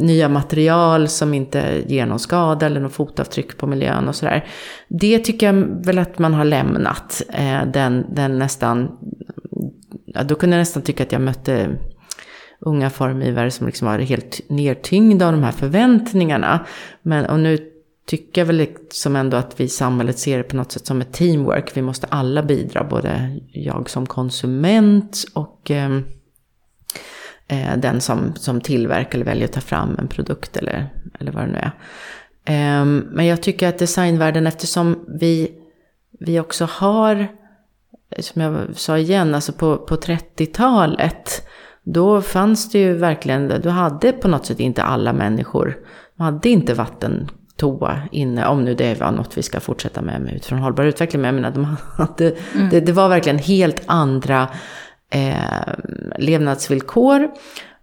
nya 0.00 0.28
material 0.28 1.08
som 1.08 1.34
inte 1.34 1.82
ger 1.86 2.06
någon 2.06 2.18
skada 2.18 2.66
eller 2.66 2.80
någon 2.80 2.90
fotavtryck 2.90 3.58
på 3.58 3.66
miljön 3.66 4.08
och 4.08 4.14
sådär. 4.14 4.46
Det 4.88 5.18
tycker 5.18 5.46
jag 5.46 5.84
väl 5.84 5.98
att 5.98 6.18
man 6.18 6.34
har 6.34 6.44
lämnat. 6.44 7.22
Eh, 7.32 7.66
den, 7.72 8.06
den 8.14 8.38
nästan, 8.38 8.90
ja, 10.06 10.22
då 10.22 10.34
kunde 10.34 10.56
jag 10.56 10.60
nästan 10.60 10.82
tycka 10.82 11.02
att 11.02 11.12
jag 11.12 11.20
mötte 11.20 11.68
unga 12.60 12.90
formgivare 12.90 13.50
som 13.50 13.66
liksom 13.66 13.88
var 13.88 13.98
helt 13.98 14.40
nedtyngda 14.48 15.26
av 15.26 15.32
de 15.32 15.42
här 15.42 15.52
förväntningarna. 15.52 16.66
Men, 17.02 17.26
och 17.26 17.40
nu 17.40 17.58
tycker 18.06 18.40
jag 18.40 18.46
väl 18.46 18.56
liksom 18.56 19.16
ändå 19.16 19.36
att 19.36 19.60
vi 19.60 19.64
i 19.64 19.68
samhället 19.68 20.18
ser 20.18 20.38
det 20.38 20.42
på 20.42 20.56
något 20.56 20.72
sätt 20.72 20.86
som 20.86 21.00
ett 21.00 21.12
teamwork. 21.12 21.76
Vi 21.76 21.82
måste 21.82 22.06
alla 22.06 22.42
bidra, 22.42 22.84
både 22.84 23.40
jag 23.52 23.90
som 23.90 24.06
konsument 24.06 25.24
och 25.34 25.70
eh, 25.70 25.98
eh, 27.48 27.76
den 27.76 28.00
som, 28.00 28.34
som 28.34 28.60
tillverkar 28.60 29.14
eller 29.14 29.24
väljer 29.24 29.44
att 29.44 29.52
ta 29.52 29.60
fram 29.60 29.96
en 29.98 30.08
produkt 30.08 30.56
eller, 30.56 30.88
eller 31.20 31.32
vad 31.32 31.42
det 31.42 31.52
nu 31.52 31.58
är. 31.58 31.72
Eh, 32.44 32.84
men 32.84 33.26
jag 33.26 33.42
tycker 33.42 33.68
att 33.68 33.78
designvärlden, 33.78 34.46
eftersom 34.46 35.04
vi, 35.20 35.50
vi 36.20 36.40
också 36.40 36.64
har, 36.64 37.28
som 38.18 38.42
jag 38.42 38.66
sa 38.74 38.98
igen, 38.98 39.34
alltså 39.34 39.52
på, 39.52 39.76
på 39.76 39.96
30-talet, 39.96 41.48
då 41.84 42.22
fanns 42.22 42.70
det 42.70 42.78
ju 42.78 42.94
verkligen, 42.94 43.48
du 43.62 43.68
hade 43.68 44.12
på 44.12 44.28
något 44.28 44.46
sätt 44.46 44.60
inte 44.60 44.82
alla 44.82 45.12
människor, 45.12 45.76
man 46.16 46.34
hade 46.34 46.48
inte 46.48 46.74
vatten 46.74 47.30
toa 47.58 48.00
inne, 48.12 48.46
om 48.46 48.64
nu 48.64 48.74
det 48.74 49.00
var 49.00 49.12
något 49.12 49.38
vi 49.38 49.42
ska 49.42 49.60
fortsätta 49.60 50.02
med, 50.02 50.20
med 50.20 50.34
utifrån 50.34 50.58
hållbar 50.58 50.84
utveckling. 50.84 51.22
Men 51.22 51.34
jag 51.34 51.42
menar, 51.42 51.50
de 51.50 51.76
hade, 51.96 52.34
mm. 52.54 52.68
det, 52.70 52.80
det, 52.80 52.92
var 52.92 53.08
verkligen 53.08 53.38
helt 53.38 53.82
andra 53.86 54.48
eh, 55.12 55.74
levnadsvillkor. 56.18 57.28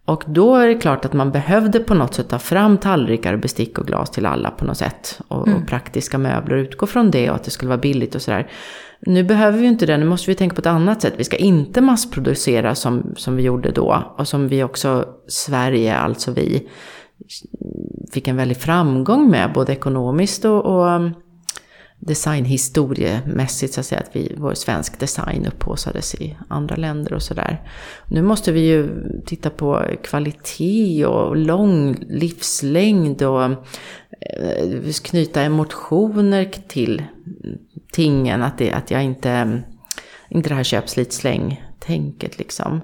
Och 0.05 0.23
då 0.27 0.55
är 0.55 0.67
det 0.67 0.75
klart 0.75 1.05
att 1.05 1.13
man 1.13 1.31
behövde 1.31 1.79
på 1.79 1.93
något 1.93 2.13
sätt 2.13 2.29
ta 2.29 2.39
fram 2.39 2.77
tallrikar, 2.77 3.37
bestick 3.37 3.77
och 3.77 3.87
glas 3.87 4.11
till 4.11 4.25
alla 4.25 4.51
på 4.51 4.65
något 4.65 4.77
sätt. 4.77 5.19
Och, 5.27 5.47
mm. 5.47 5.61
och 5.61 5.67
praktiska 5.67 6.17
möbler, 6.17 6.57
utgå 6.57 6.85
från 6.85 7.11
det 7.11 7.29
och 7.29 7.35
att 7.35 7.43
det 7.43 7.51
skulle 7.51 7.69
vara 7.69 7.81
billigt 7.81 8.15
och 8.15 8.21
sådär. 8.21 8.51
Nu 8.99 9.23
behöver 9.23 9.59
vi 9.59 9.67
inte 9.67 9.85
det, 9.85 9.97
nu 9.97 10.05
måste 10.05 10.31
vi 10.31 10.35
tänka 10.35 10.55
på 10.55 10.59
ett 10.59 10.65
annat 10.65 11.01
sätt. 11.01 11.13
Vi 11.17 11.23
ska 11.23 11.37
inte 11.37 11.81
massproducera 11.81 12.75
som, 12.75 13.13
som 13.17 13.35
vi 13.35 13.43
gjorde 13.43 13.71
då. 13.71 14.15
Och 14.17 14.27
som 14.27 14.47
vi 14.47 14.63
också, 14.63 15.05
Sverige, 15.27 15.95
alltså 15.97 16.31
vi, 16.31 16.67
fick 18.11 18.27
en 18.27 18.37
väldig 18.37 18.57
framgång 18.57 19.29
med, 19.29 19.53
både 19.53 19.73
ekonomiskt 19.73 20.45
och, 20.45 20.65
och 20.65 21.01
designhistoriemässigt, 21.99 23.73
så 23.73 23.79
att 23.79 23.85
säga, 23.85 24.01
att 24.01 24.15
vi, 24.15 24.35
vår 24.37 24.53
svensk 24.53 24.99
design 24.99 25.45
upphåsades 25.45 26.15
i 26.15 26.37
andra 26.47 26.75
länder 26.75 27.13
och 27.13 27.21
sådär. 27.21 27.61
Nu 28.07 28.21
måste 28.21 28.51
vi 28.51 28.59
ju 28.59 28.89
titta 29.25 29.49
på 29.49 29.85
kvalitet 30.03 31.05
och 31.05 31.35
lång 31.35 31.95
livslängd 32.09 33.21
och 33.21 33.43
eh, 33.43 34.93
knyta 35.03 35.41
emotioner 35.41 36.45
till 36.67 37.03
tingen, 37.91 38.41
att, 38.41 38.57
det, 38.57 38.71
att 38.71 38.91
jag 38.91 39.03
inte, 39.03 39.63
inte 40.29 40.49
det 40.49 40.55
här 40.55 40.63
köp, 40.63 40.89
slit, 40.89 41.13
släng-tänket 41.13 42.37
liksom. 42.37 42.81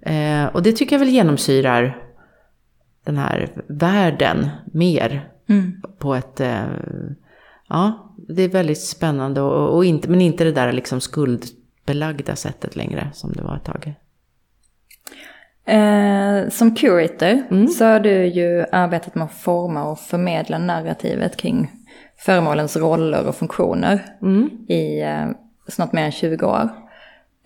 Eh, 0.00 0.44
och 0.46 0.62
det 0.62 0.72
tycker 0.72 0.94
jag 0.94 1.00
väl 1.00 1.08
genomsyrar 1.08 2.02
den 3.04 3.16
här 3.16 3.62
världen 3.68 4.48
mer. 4.72 5.28
Mm. 5.48 5.82
På 5.98 6.14
ett, 6.14 6.40
eh, 6.40 6.64
ja, 7.68 8.05
det 8.28 8.42
är 8.42 8.48
väldigt 8.48 8.80
spännande 8.80 9.40
och, 9.40 9.76
och, 9.76 9.84
inte, 9.84 10.10
men 10.10 10.20
inte 10.20 10.44
det 10.44 10.52
där 10.52 10.72
liksom 10.72 11.00
skuldbelagda 11.00 12.36
sättet 12.36 12.76
längre 12.76 13.10
som 13.12 13.32
det 13.32 13.42
var 13.42 13.56
ett 13.56 13.64
tag. 13.64 13.94
Eh, 15.66 16.48
som 16.50 16.74
curator 16.74 17.42
mm. 17.50 17.68
så 17.68 17.84
har 17.84 18.00
du 18.00 18.26
ju 18.26 18.64
arbetat 18.72 19.14
med 19.14 19.24
att 19.24 19.34
forma 19.34 19.84
och 19.84 20.00
förmedla 20.00 20.58
narrativet 20.58 21.36
kring 21.36 21.70
föremålens 22.18 22.76
roller 22.76 23.26
och 23.26 23.34
funktioner 23.34 24.04
mm. 24.22 24.50
i 24.68 25.00
eh, 25.00 25.26
snart 25.68 25.92
mer 25.92 26.04
än 26.04 26.12
20 26.12 26.46
år. 26.46 26.68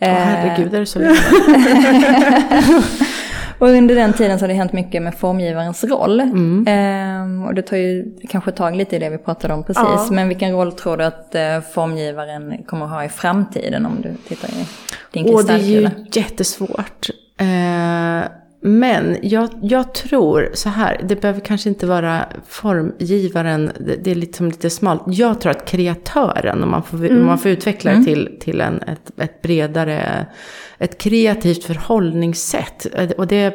Eh, 0.00 0.08
oh, 0.08 0.14
herregud, 0.14 0.74
är 0.74 0.80
det 0.80 0.86
så 0.86 0.98
länge? 0.98 1.14
Och 3.60 3.68
under 3.68 3.94
den 3.94 4.12
tiden 4.12 4.38
så 4.38 4.42
har 4.42 4.48
det 4.48 4.54
hänt 4.54 4.72
mycket 4.72 5.02
med 5.02 5.14
formgivarens 5.14 5.84
roll. 5.84 6.20
Mm. 6.20 6.64
Ehm, 6.68 7.44
och 7.44 7.54
det 7.54 7.62
tar 7.62 7.76
ju 7.76 8.16
kanske 8.28 8.52
tag 8.52 8.76
lite 8.76 8.96
i 8.96 8.98
det 8.98 9.10
vi 9.10 9.18
pratade 9.18 9.54
om 9.54 9.64
precis. 9.64 9.82
Ja. 9.82 10.08
Men 10.10 10.28
vilken 10.28 10.52
roll 10.52 10.72
tror 10.72 10.96
du 10.96 11.04
att 11.04 11.34
eh, 11.34 11.60
formgivaren 11.60 12.64
kommer 12.66 12.84
att 12.84 12.90
ha 12.90 13.04
i 13.04 13.08
framtiden 13.08 13.86
om 13.86 14.02
du 14.02 14.14
tittar 14.28 14.48
i 14.48 14.66
din 15.12 15.24
kristallkula? 15.24 15.38
Och 15.38 15.44
det 15.44 15.52
är 15.52 15.80
ju 15.80 15.88
jättesvårt. 16.12 17.08
Ehm, 17.38 18.22
men 18.62 19.16
jag, 19.22 19.48
jag, 19.62 19.94
tror 19.94 20.50
så 20.54 20.68
här, 20.68 21.00
det 21.08 21.20
behöver 21.20 21.40
kanske 21.40 21.68
inte 21.68 21.86
vara 21.86 22.24
formgivaren, 22.48 23.72
det, 23.80 23.96
det 23.96 24.10
är 24.10 24.14
liksom 24.14 24.46
lite 24.46 24.70
smalt. 24.70 25.02
Jag 25.06 25.40
tror 25.40 25.50
att 25.50 25.68
kreatören, 25.68 26.62
om 26.62 26.70
man 26.70 26.82
får, 26.82 26.96
mm. 26.96 27.20
om 27.20 27.26
man 27.26 27.38
får 27.38 27.50
utveckla 27.50 27.90
det 27.90 27.96
mm. 27.96 28.06
till, 28.06 28.38
till 28.40 28.60
en, 28.60 28.82
ett, 28.82 29.10
ett 29.16 29.42
bredare, 29.42 30.26
ett 30.78 30.98
kreativt 30.98 31.64
förhållningssätt. 31.64 32.86
Och 33.16 33.26
det 33.26 33.54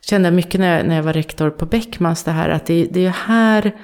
kände 0.00 0.26
jag 0.28 0.34
mycket 0.34 0.60
när 0.60 0.76
jag, 0.76 0.86
när 0.86 0.96
jag 0.96 1.02
var 1.02 1.12
rektor 1.12 1.50
på 1.50 1.66
Beckmans, 1.66 2.24
det 2.24 2.30
här 2.30 2.48
att 2.48 2.66
det, 2.66 2.88
det 2.90 3.06
är 3.06 3.10
här 3.10 3.76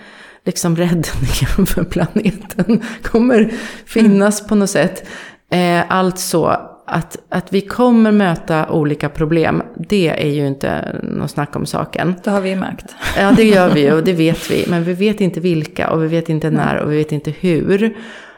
liksom 0.44 0.76
räddningen 0.76 1.66
för 1.66 1.84
planeten 1.84 2.82
kommer 3.02 3.52
finnas 3.87 4.40
mm. 4.40 4.48
på 4.48 4.54
något 4.54 4.70
sätt. 4.70 5.08
Eh, 5.50 5.82
alltså 5.88 6.70
att, 6.87 7.16
att 7.29 7.53
vi 7.53 7.61
kommer 7.61 8.12
möta 8.12 8.70
olika 8.70 9.09
problem, 9.09 9.62
det 9.88 10.09
är 10.09 10.31
ju 10.31 10.47
inte 10.47 11.01
något 11.03 11.31
snack 11.31 11.57
om 11.57 11.66
saken. 11.66 12.14
Det 12.25 12.31
har 12.31 12.40
vi 12.40 12.51
ju 12.51 12.57
märkt. 12.57 12.94
Ja, 13.18 13.33
det 13.37 13.44
gör 13.44 13.75
vi 13.75 13.81
ju 13.81 13.92
och 13.92 14.05
det 14.05 14.12
vet 14.12 14.51
vi. 14.51 14.64
Men 14.68 14.85
vi 14.85 14.92
vet 14.92 15.20
inte 15.20 15.40
vilka 15.40 15.90
och 15.90 16.03
vi 16.03 16.07
vet 16.07 16.29
inte 16.29 16.51
när 16.51 16.77
och 16.77 16.92
vi 16.92 16.97
vet 16.97 17.12
inte 17.12 17.31
hur. 17.31 17.97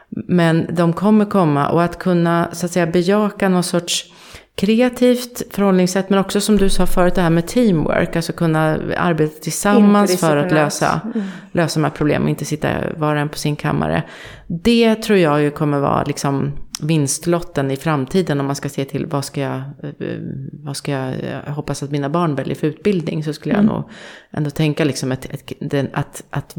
Men 0.09 0.67
de 0.71 0.93
kommer 0.93 1.25
komma 1.25 1.69
och 1.69 1.83
att 1.83 1.99
kunna 1.99 2.49
så 2.53 2.67
att 2.67 2.73
säga 2.73 2.87
bejaka 2.87 3.49
någon 3.49 3.63
sorts 3.63 4.13
kreativt 4.57 5.55
förhållningssätt, 5.55 6.11
men 6.11 6.19
också 6.19 6.41
som 6.41 6.57
du 6.57 6.69
sa 6.69 6.87
förut, 6.87 7.15
det 7.15 7.23
här 7.23 7.31
med 7.31 7.47
teamwork, 7.47 8.17
alltså 8.17 8.33
kunna 8.33 8.79
arbeta 8.97 9.43
tillsammans 9.43 10.21
för 10.21 10.37
att 10.37 10.53
lösa, 10.53 11.01
mm. 11.15 11.27
lösa 11.53 11.81
de 11.81 11.85
här 11.85 11.91
problemen 11.91 12.23
och 12.23 12.31
inte 12.31 12.45
sitta 12.45 12.69
var 12.97 13.15
och 13.15 13.21
en 13.21 13.29
på 13.29 13.39
sin 13.39 13.57
kammare. 13.57 14.03
Det 14.47 14.95
tror 14.95 15.19
jag 15.19 15.43
ju 15.43 15.51
kommer 15.51 15.79
vara 15.79 16.05
liksom 16.05 16.53
vinstlotten 16.81 17.71
i 17.71 17.77
framtiden 17.77 18.41
om 18.41 18.47
man 18.47 18.57
ska 18.57 18.69
se 18.69 18.85
till 18.85 19.07
vad 19.07 19.25
ska 19.25 19.41
jag, 19.41 19.57
eh, 19.83 20.19
vad 20.53 20.77
ska 20.77 20.93
jag, 20.93 21.15
jag 21.47 21.53
hoppas 21.53 21.83
att 21.83 21.91
mina 21.91 22.09
barn 22.09 22.35
väljer 22.35 22.55
för 22.55 22.67
utbildning 22.67 23.25
så 23.25 23.33
skulle 23.33 23.55
mm. 23.55 23.67
jag 23.67 23.75
nog 23.75 23.91
ändå 24.31 24.51
tänka 24.51 24.85
liksom 24.85 25.13
ett, 25.13 25.25
ett, 25.25 25.91
att, 25.93 26.25
att, 26.31 26.57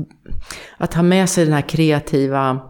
att 0.78 0.94
ha 0.94 1.04
med 1.04 1.30
sig 1.30 1.46
den 1.46 1.54
här 1.54 1.70
kreativa 1.70 2.62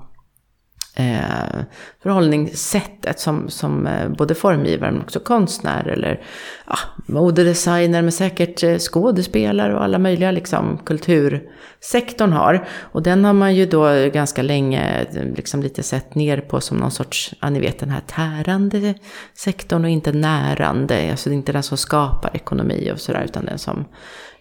eh, 0.97 1.63
förhållningssättet 2.03 3.19
som, 3.19 3.49
som 3.49 3.87
eh, 3.87 4.09
både 4.09 4.35
formgivare 4.35 4.91
men 4.91 5.01
också 5.01 5.19
konstnär 5.19 5.87
eller 5.87 6.21
ja, 6.67 6.77
modedesigner 7.05 8.01
men 8.01 8.11
säkert 8.11 8.63
eh, 8.63 8.77
skådespelare 8.77 9.75
och 9.75 9.83
alla 9.83 9.99
möjliga 9.99 10.31
liksom 10.31 10.77
kultursektorn 10.85 12.33
har. 12.33 12.67
Och 12.79 13.03
den 13.03 13.25
har 13.25 13.33
man 13.33 13.55
ju 13.55 13.65
då 13.65 14.09
ganska 14.13 14.41
länge 14.41 15.07
eh, 15.13 15.25
liksom 15.35 15.63
lite 15.63 15.83
sett 15.83 16.15
ner 16.15 16.41
på 16.41 16.61
som 16.61 16.77
någon 16.77 16.91
sorts, 16.91 17.33
ja 17.41 17.49
ni 17.49 17.59
vet 17.59 17.79
den 17.79 17.89
här 17.89 18.03
tärande 18.07 18.93
sektorn 19.33 19.83
och 19.83 19.89
inte 19.89 20.11
närande, 20.11 21.11
alltså 21.11 21.29
det 21.29 21.33
är 21.33 21.37
inte 21.37 21.51
den 21.51 21.63
som 21.63 21.77
skapar 21.77 22.35
ekonomi 22.35 22.91
och 22.93 22.99
sådär 22.99 23.23
utan 23.25 23.45
den 23.45 23.59
som 23.59 23.85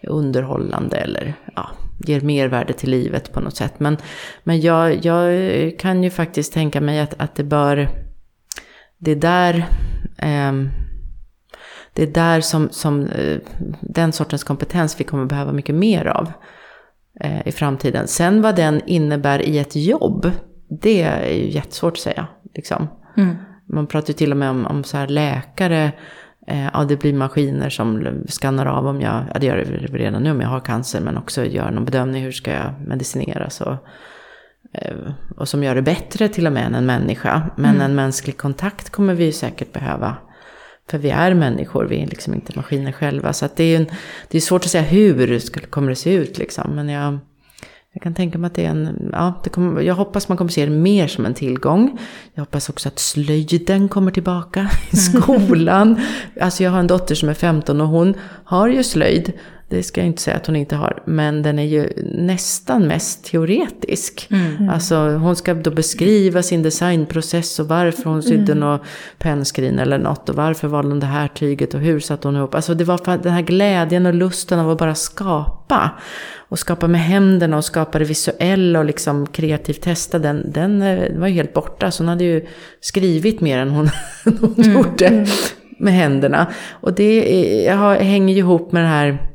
är 0.01 0.09
underhållande 0.09 0.97
eller 0.97 1.33
ja, 1.55 1.69
ger 1.97 2.21
mervärde 2.21 2.73
till 2.73 2.89
livet 2.89 3.33
på 3.33 3.39
något 3.39 3.55
sätt. 3.55 3.79
Men, 3.79 3.97
men 4.43 4.61
jag, 4.61 5.05
jag 5.05 5.79
kan 5.79 6.03
ju 6.03 6.09
faktiskt 6.09 6.53
tänka 6.53 6.81
mig 6.81 6.99
att, 6.99 7.13
att 7.17 7.35
det 7.35 7.43
bör, 7.43 7.89
det 8.97 9.11
är 9.11 9.15
där, 9.15 9.55
eh, 10.17 10.53
det 11.93 12.03
är 12.03 12.13
där 12.13 12.41
som, 12.41 12.69
som 12.71 13.05
eh, 13.05 13.37
den 13.81 14.11
sortens 14.11 14.43
kompetens 14.43 14.99
vi 14.99 15.03
kommer 15.03 15.25
behöva 15.25 15.51
mycket 15.51 15.75
mer 15.75 16.05
av 16.05 16.31
eh, 17.19 17.47
i 17.47 17.51
framtiden. 17.51 18.07
Sen 18.07 18.41
vad 18.41 18.55
den 18.55 18.81
innebär 18.85 19.41
i 19.41 19.57
ett 19.57 19.75
jobb, 19.75 20.31
det 20.81 21.01
är 21.01 21.33
ju 21.33 21.49
jättesvårt 21.51 21.93
att 21.93 21.99
säga. 21.99 22.27
Liksom. 22.53 22.87
Mm. 23.17 23.35
Man 23.69 23.87
pratar 23.87 24.07
ju 24.07 24.13
till 24.13 24.31
och 24.31 24.37
med 24.37 24.49
om, 24.49 24.65
om 24.65 24.83
så 24.83 25.05
läkare 25.05 25.91
ja, 26.47 26.85
det 26.89 26.95
blir 26.95 27.13
maskiner 27.13 27.69
som 27.69 28.07
skannar 28.27 28.65
av 28.65 28.87
om 28.87 29.01
jag, 29.01 29.23
ja 29.33 29.39
det 29.39 29.45
gör 29.45 29.57
det 29.57 29.97
redan 29.97 30.23
nu 30.23 30.31
om 30.31 30.41
jag 30.41 30.49
har 30.49 30.59
cancer, 30.59 31.01
men 31.01 31.17
också 31.17 31.45
gör 31.45 31.71
någon 31.71 31.85
bedömning 31.85 32.23
hur 32.23 32.31
ska 32.31 32.51
jag 32.51 32.73
medicineras 32.87 33.61
och, 33.61 33.75
eh, 34.73 34.95
och 35.37 35.49
som 35.49 35.63
gör 35.63 35.75
det 35.75 35.81
bättre 35.81 36.27
till 36.27 36.47
och 36.47 36.53
med 36.53 36.65
än 36.65 36.75
en 36.75 36.85
människa. 36.85 37.49
Men 37.55 37.75
mm. 37.75 37.81
en 37.81 37.95
mänsklig 37.95 38.37
kontakt 38.37 38.89
kommer 38.89 39.13
vi 39.13 39.25
ju 39.25 39.31
säkert 39.31 39.73
behöva. 39.73 40.15
För 40.89 40.97
vi 40.97 41.09
är 41.09 41.33
människor, 41.33 41.85
vi 41.85 42.03
är 42.03 42.07
liksom 42.07 42.33
inte 42.33 42.53
maskiner 42.55 42.91
själva. 42.91 43.33
Så 43.33 43.47
det 43.55 43.63
är 43.63 43.79
ju 43.79 43.85
det 44.27 44.37
är 44.37 44.41
svårt 44.41 44.65
att 44.65 44.71
säga 44.71 44.83
hur 44.83 45.27
det 45.27 45.69
kommer 45.69 45.89
det 45.89 45.95
se 45.95 46.13
ut 46.13 46.37
liksom. 46.37 46.75
Men 46.75 46.89
jag, 46.89 47.19
jag 47.97 48.03
kan 48.03 48.13
tänka 48.13 48.37
mig 48.37 48.47
att 48.47 48.53
det 48.53 48.65
är 48.65 48.69
en, 48.69 49.09
ja, 49.13 49.33
det 49.43 49.49
kommer, 49.49 49.81
jag 49.81 49.95
hoppas 49.95 50.29
man 50.29 50.37
kommer 50.37 50.51
se 50.51 50.65
det 50.65 50.71
mer 50.71 51.07
som 51.07 51.25
en 51.25 51.33
tillgång. 51.33 51.97
Jag 52.33 52.41
hoppas 52.41 52.69
också 52.69 52.87
att 52.87 52.99
slöjden 52.99 53.89
kommer 53.89 54.11
tillbaka 54.11 54.71
i 54.91 54.95
skolan. 54.95 56.01
alltså 56.41 56.63
jag 56.63 56.71
har 56.71 56.79
en 56.79 56.87
dotter 56.87 57.15
som 57.15 57.29
är 57.29 57.33
15 57.33 57.81
och 57.81 57.87
hon 57.87 58.13
har 58.43 58.67
ju 58.67 58.83
slöjd. 58.83 59.33
Det 59.69 59.83
ska 59.83 60.01
jag 60.01 60.07
inte 60.07 60.21
säga 60.21 60.37
att 60.37 60.47
hon 60.47 60.55
inte 60.55 60.75
har. 60.75 61.03
Men 61.05 61.41
den 61.41 61.59
är 61.59 61.63
ju 61.63 61.89
nästan 62.13 62.87
mest 62.87 63.25
teoretisk. 63.25 64.27
Mm. 64.31 64.69
Alltså 64.69 64.95
hon 64.95 65.35
ska 65.35 65.53
då 65.53 65.71
beskriva 65.71 66.43
sin 66.43 66.63
designprocess 66.63 67.59
och 67.59 67.67
varför 67.67 68.03
hon 68.03 68.23
sydde 68.23 68.51
mm. 68.51 68.59
något 68.59 68.81
pennskrin 69.17 69.79
eller 69.79 69.97
något. 69.97 70.29
Och 70.29 70.35
varför 70.35 70.67
valde 70.67 70.89
hon 70.89 70.99
det 70.99 71.05
här 71.05 71.27
tyget 71.27 71.73
och 71.73 71.79
hur 71.79 71.99
satte 71.99 72.27
hon 72.27 72.35
ihop. 72.35 72.55
Alltså 72.55 72.73
det 72.73 72.83
var 72.83 73.23
den 73.23 73.33
här 73.33 73.41
glädjen 73.41 74.05
och 74.05 74.13
lusten 74.13 74.59
av 74.59 74.69
att 74.69 74.77
bara 74.77 74.95
skapa. 74.95 75.91
Och 76.49 76.59
skapa 76.59 76.87
med 76.87 77.01
händerna 77.01 77.57
och 77.57 77.65
skapa 77.65 77.99
det 77.99 78.05
visuella 78.05 78.79
och 78.79 78.85
liksom 78.85 79.27
kreativt 79.27 79.81
testa. 79.81 80.19
Den, 80.19 80.51
den, 80.51 80.79
den 80.79 81.19
var 81.19 81.27
ju 81.27 81.33
helt 81.33 81.53
borta. 81.53 81.91
Så 81.91 82.03
hon 82.03 82.09
hade 82.09 82.23
ju 82.23 82.45
skrivit 82.81 83.41
mer 83.41 83.57
än 83.57 83.69
hon, 83.69 83.89
hon 84.39 84.53
mm. 84.57 84.73
gjorde. 84.73 85.07
Mm. 85.07 85.25
med 85.79 85.93
händerna. 85.93 86.47
Och 86.69 86.93
det 86.93 87.67
är, 87.67 87.99
hänger 87.99 88.33
ju 88.33 88.39
ihop 88.39 88.71
med 88.71 88.83
det 88.83 88.87
här 88.87 89.27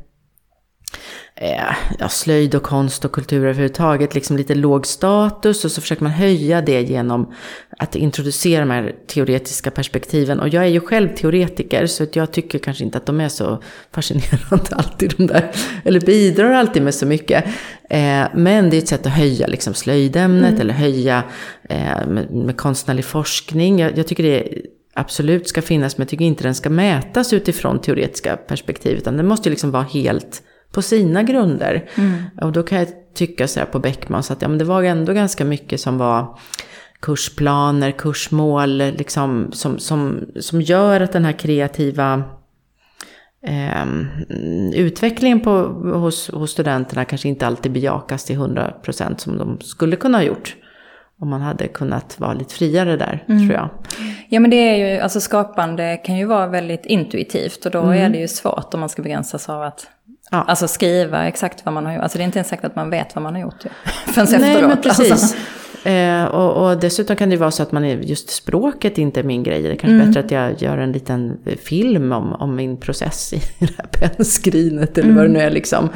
eh, 1.35 1.75
ja, 1.99 2.09
slöjd 2.09 2.55
och 2.55 2.63
konst 2.63 3.05
och 3.05 3.11
kultur 3.11 3.37
överhuvudtaget, 3.37 4.15
liksom 4.15 4.37
lite 4.37 4.55
låg 4.55 4.87
status 4.87 5.65
och 5.65 5.71
så 5.71 5.81
försöker 5.81 6.03
man 6.03 6.11
höja 6.11 6.61
det 6.61 6.81
genom 6.81 7.33
att 7.77 7.95
introducera 7.95 8.59
de 8.59 8.69
här 8.69 8.95
teoretiska 9.07 9.71
perspektiven. 9.71 10.39
Och 10.39 10.49
jag 10.49 10.63
är 10.63 10.67
ju 10.67 10.79
själv 10.79 11.15
teoretiker 11.15 11.85
så 11.85 12.03
att 12.03 12.15
jag 12.15 12.31
tycker 12.31 12.59
kanske 12.59 12.83
inte 12.83 12.97
att 12.97 13.05
de 13.05 13.21
är 13.21 13.29
så 13.29 13.63
fascinerande 13.91 14.67
alltid 14.71 15.13
de 15.17 15.27
där, 15.27 15.51
eller 15.83 15.99
bidrar 15.99 16.51
alltid 16.51 16.83
med 16.83 16.95
så 16.95 17.05
mycket. 17.05 17.45
Eh, 17.89 18.25
men 18.33 18.69
det 18.69 18.77
är 18.77 18.81
ett 18.81 18.87
sätt 18.87 19.05
att 19.05 19.13
höja 19.13 19.47
liksom 19.47 19.73
slöjdämnet 19.73 20.49
mm. 20.49 20.61
eller 20.61 20.73
höja 20.73 21.23
eh, 21.69 22.07
med, 22.07 22.31
med 22.31 22.57
konstnärlig 22.57 23.05
forskning. 23.05 23.79
Jag, 23.79 23.97
jag 23.97 24.07
tycker 24.07 24.23
det 24.23 24.47
absolut 24.93 25.47
ska 25.47 25.61
finnas, 25.61 25.97
men 25.97 26.03
jag 26.03 26.09
tycker 26.09 26.25
inte 26.25 26.43
den 26.43 26.55
ska 26.55 26.69
mätas 26.69 27.33
utifrån 27.33 27.81
teoretiska 27.81 28.37
perspektiv, 28.37 28.97
utan 28.97 29.17
den 29.17 29.27
måste 29.27 29.49
ju 29.49 29.51
liksom 29.51 29.71
vara 29.71 29.83
helt 29.83 30.43
på 30.73 30.81
sina 30.81 31.23
grunder. 31.23 31.89
Mm. 31.95 32.23
Och 32.41 32.51
då 32.51 32.63
kan 32.63 32.77
jag 32.77 32.87
tycka 33.13 33.47
så 33.47 33.59
här 33.59 33.67
på 33.67 33.79
Beckmans 33.79 34.31
att 34.31 34.41
ja, 34.41 34.47
men 34.47 34.57
det 34.57 34.65
var 34.65 34.83
ändå 34.83 35.13
ganska 35.13 35.45
mycket 35.45 35.79
som 35.79 35.97
var 35.97 36.37
kursplaner, 36.99 37.91
kursmål, 37.91 38.77
liksom, 38.77 39.51
som, 39.51 39.79
som, 39.79 40.25
som 40.39 40.61
gör 40.61 41.01
att 41.01 41.11
den 41.11 41.25
här 41.25 41.31
kreativa 41.31 42.23
eh, 43.47 43.85
utvecklingen 44.73 45.39
på, 45.39 45.51
hos, 45.93 46.29
hos 46.31 46.51
studenterna 46.51 47.05
kanske 47.05 47.27
inte 47.27 47.47
alltid 47.47 47.71
bejakas 47.71 48.25
till 48.25 48.37
100% 48.37 49.17
som 49.17 49.37
de 49.37 49.59
skulle 49.61 49.95
kunna 49.95 50.17
ha 50.17 50.23
gjort. 50.23 50.55
Om 51.19 51.29
man 51.29 51.41
hade 51.41 51.67
kunnat 51.67 52.19
vara 52.19 52.33
lite 52.33 52.53
friare 52.53 52.97
där, 52.97 53.23
mm. 53.27 53.47
tror 53.47 53.59
jag. 53.59 53.69
Ja 54.29 54.39
men 54.39 54.51
det 54.51 54.55
är 54.55 54.75
ju, 54.75 54.99
alltså 54.99 55.19
skapande 55.21 55.97
kan 55.97 56.17
ju 56.17 56.25
vara 56.25 56.47
väldigt 56.47 56.85
intuitivt 56.85 57.65
och 57.65 57.71
då 57.71 57.81
mm. 57.81 58.05
är 58.05 58.09
det 58.09 58.17
ju 58.17 58.27
svårt 58.27 58.73
om 58.73 58.79
man 58.79 58.89
ska 58.89 59.01
begränsas 59.01 59.49
av 59.49 59.61
att 59.61 59.87
Ja. 60.33 60.43
Alltså 60.47 60.67
skriva 60.67 61.27
exakt 61.27 61.65
vad 61.65 61.73
man 61.73 61.85
har 61.85 61.93
gjort. 61.93 62.03
Alltså 62.03 62.17
det 62.17 62.23
är 62.23 62.25
inte 62.25 62.39
ens 62.39 62.47
säkert 62.47 62.65
att 62.65 62.75
man 62.75 62.89
vet 62.89 63.15
vad 63.15 63.23
man 63.23 63.33
har 63.33 63.41
gjort. 63.41 63.63
Förrän 64.05 64.27
Nej, 64.39 64.51
efteråt. 64.51 64.69
men 64.69 64.81
precis. 64.81 65.11
Alltså. 65.11 65.35
Eh, 65.89 66.25
och, 66.25 66.69
och, 66.69 66.79
dessutom 66.79 67.15
kan 67.15 67.29
det 67.29 67.37
vara 67.37 67.51
så 67.51 67.63
att 67.63 67.71
man 67.71 67.85
är, 67.85 67.97
just 67.97 68.29
språket 68.29 68.97
inte 68.97 69.19
är 69.19 69.23
min 69.23 69.43
grej. 69.43 69.61
Det 69.61 69.69
är 69.69 69.75
kanske 69.75 69.95
mm. 69.95 70.07
bättre 70.07 70.19
att 70.19 70.31
jag 70.31 70.61
gör 70.61 70.77
en 70.77 70.91
liten 70.91 71.37
film 71.63 72.11
om, 72.11 72.33
om 72.33 72.55
min 72.55 72.77
process 72.77 73.33
i 73.33 73.41
det 73.59 73.73
här 73.77 73.87
pennskrinet 73.91 74.97
eller 74.97 75.09
mm. 75.09 75.15
vad 75.15 75.25
det 75.25 75.33
nu 75.33 75.39
är 75.39 75.51
liksom. 75.51 75.89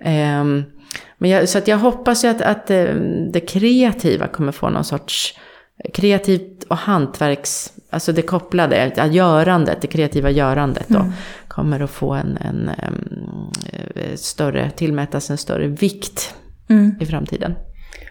Eh, 0.00 0.44
men 1.18 1.30
jag, 1.30 1.48
så 1.48 1.58
att 1.58 1.68
jag 1.68 1.78
hoppas 1.78 2.24
ju 2.24 2.28
att, 2.28 2.42
att 2.42 2.70
eh, 2.70 2.94
det 3.32 3.40
kreativa 3.40 4.26
kommer 4.26 4.52
få 4.52 4.70
någon 4.70 4.84
sorts 4.84 5.34
kreativt 5.94 6.64
och 6.68 6.76
hantverks, 6.76 7.72
alltså 7.90 8.12
det 8.12 8.22
kopplade, 8.22 9.08
görandet, 9.10 9.78
det 9.80 9.86
kreativa 9.86 10.30
görandet 10.30 10.88
då, 10.88 10.98
mm. 10.98 11.12
Kommer 11.50 11.80
att 11.80 11.90
få 11.90 12.12
en, 12.12 12.36
en, 12.36 12.68
en, 12.68 14.16
större, 14.16 14.70
tillmätas 14.70 15.30
en 15.30 15.38
större 15.38 15.66
vikt 15.66 16.34
mm. 16.68 16.94
i 17.00 17.06
framtiden. 17.06 17.54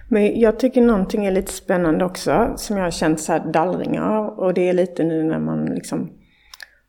Men 0.07 0.39
jag 0.39 0.59
tycker 0.59 0.81
någonting 0.81 1.25
är 1.25 1.31
lite 1.31 1.51
spännande 1.51 2.05
också, 2.05 2.53
som 2.55 2.77
jag 2.77 2.83
har 2.83 2.91
känt 2.91 3.19
så 3.19 3.31
här 3.31 3.51
dallringar 3.53 4.39
Och 4.39 4.53
det 4.53 4.69
är 4.69 4.73
lite 4.73 5.03
nu 5.03 5.23
när 5.23 5.39
man 5.39 5.65
liksom 5.65 6.09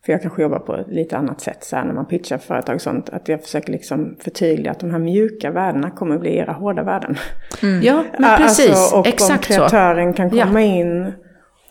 för 0.04 0.12
jag 0.12 0.22
kanske 0.22 0.42
jobbar 0.42 0.58
på 0.58 0.76
ett 0.76 0.88
lite 0.88 1.16
annat 1.16 1.40
sätt 1.40 1.64
så 1.64 1.76
här, 1.76 1.84
när 1.84 1.94
man 1.94 2.06
pitchar 2.06 2.38
företag 2.38 2.74
och 2.74 2.80
sånt. 2.80 3.10
Att 3.10 3.28
jag 3.28 3.42
försöker 3.42 3.72
liksom 3.72 4.16
förtydliga 4.20 4.70
att 4.70 4.80
de 4.80 4.90
här 4.90 4.98
mjuka 4.98 5.50
värdena 5.50 5.90
kommer 5.90 6.14
att 6.14 6.20
bli 6.20 6.36
era 6.36 6.52
hårda 6.52 6.82
värden. 6.82 7.16
Mm. 7.62 7.82
Ja, 7.82 8.04
men 8.18 8.38
precis. 8.38 8.70
Alltså, 8.70 8.96
och 8.96 9.06
Exakt 9.06 9.50
om 9.50 9.56
kreatören 9.56 10.12
så. 10.12 10.16
kan 10.16 10.30
komma 10.30 10.62
ja. 10.62 10.66
in. 10.66 11.12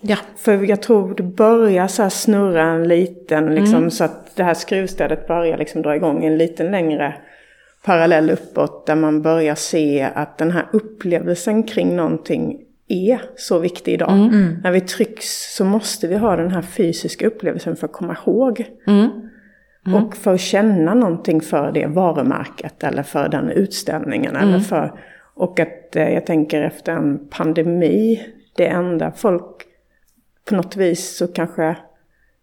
Ja. 0.01 0.17
För 0.37 0.63
jag 0.63 0.81
tror 0.81 1.15
det 1.15 1.23
börjar 1.23 1.87
så 1.87 2.03
här 2.03 2.09
snurra 2.09 2.63
en 2.63 2.87
liten, 2.87 3.55
liksom, 3.55 3.77
mm. 3.77 3.91
så 3.91 4.03
att 4.03 4.35
det 4.35 4.43
här 4.43 4.53
skruvstädet 4.53 5.27
börjar 5.27 5.57
liksom 5.57 5.81
dra 5.81 5.95
igång 5.95 6.25
en 6.25 6.37
liten 6.37 6.71
längre 6.71 7.15
parallell 7.85 8.29
uppåt. 8.29 8.85
Där 8.85 8.95
man 8.95 9.21
börjar 9.21 9.55
se 9.55 10.09
att 10.15 10.37
den 10.37 10.51
här 10.51 10.65
upplevelsen 10.73 11.63
kring 11.63 11.95
någonting 11.95 12.59
är 12.87 13.21
så 13.35 13.59
viktig 13.59 13.93
idag. 13.93 14.11
Mm. 14.11 14.27
mm. 14.27 14.59
När 14.63 14.71
vi 14.71 14.81
trycks 14.81 15.55
så 15.55 15.65
måste 15.65 16.07
vi 16.07 16.17
ha 16.17 16.35
den 16.35 16.51
här 16.51 16.61
fysiska 16.61 17.27
upplevelsen 17.27 17.75
för 17.75 17.85
att 17.85 17.93
komma 17.93 18.17
ihåg. 18.25 18.65
Mm. 18.87 19.09
Mm. 19.87 20.03
Och 20.03 20.15
för 20.15 20.33
att 20.33 20.41
känna 20.41 20.93
någonting 20.93 21.41
för 21.41 21.71
det 21.71 21.85
varumärket 21.85 22.83
eller 22.83 23.03
för 23.03 23.29
den 23.29 23.49
utställningen. 23.49 24.35
Eller 24.35 24.49
mm. 24.49 24.61
för, 24.61 24.93
och 25.35 25.59
att 25.59 25.95
eh, 25.95 26.09
jag 26.09 26.25
tänker 26.25 26.61
efter 26.61 26.91
en 26.91 27.27
pandemi, 27.29 28.25
det 28.55 28.67
enda 28.67 29.11
folk 29.11 29.68
på 30.49 30.55
något 30.55 30.75
vis 30.75 31.17
så 31.17 31.27
kanske 31.27 31.77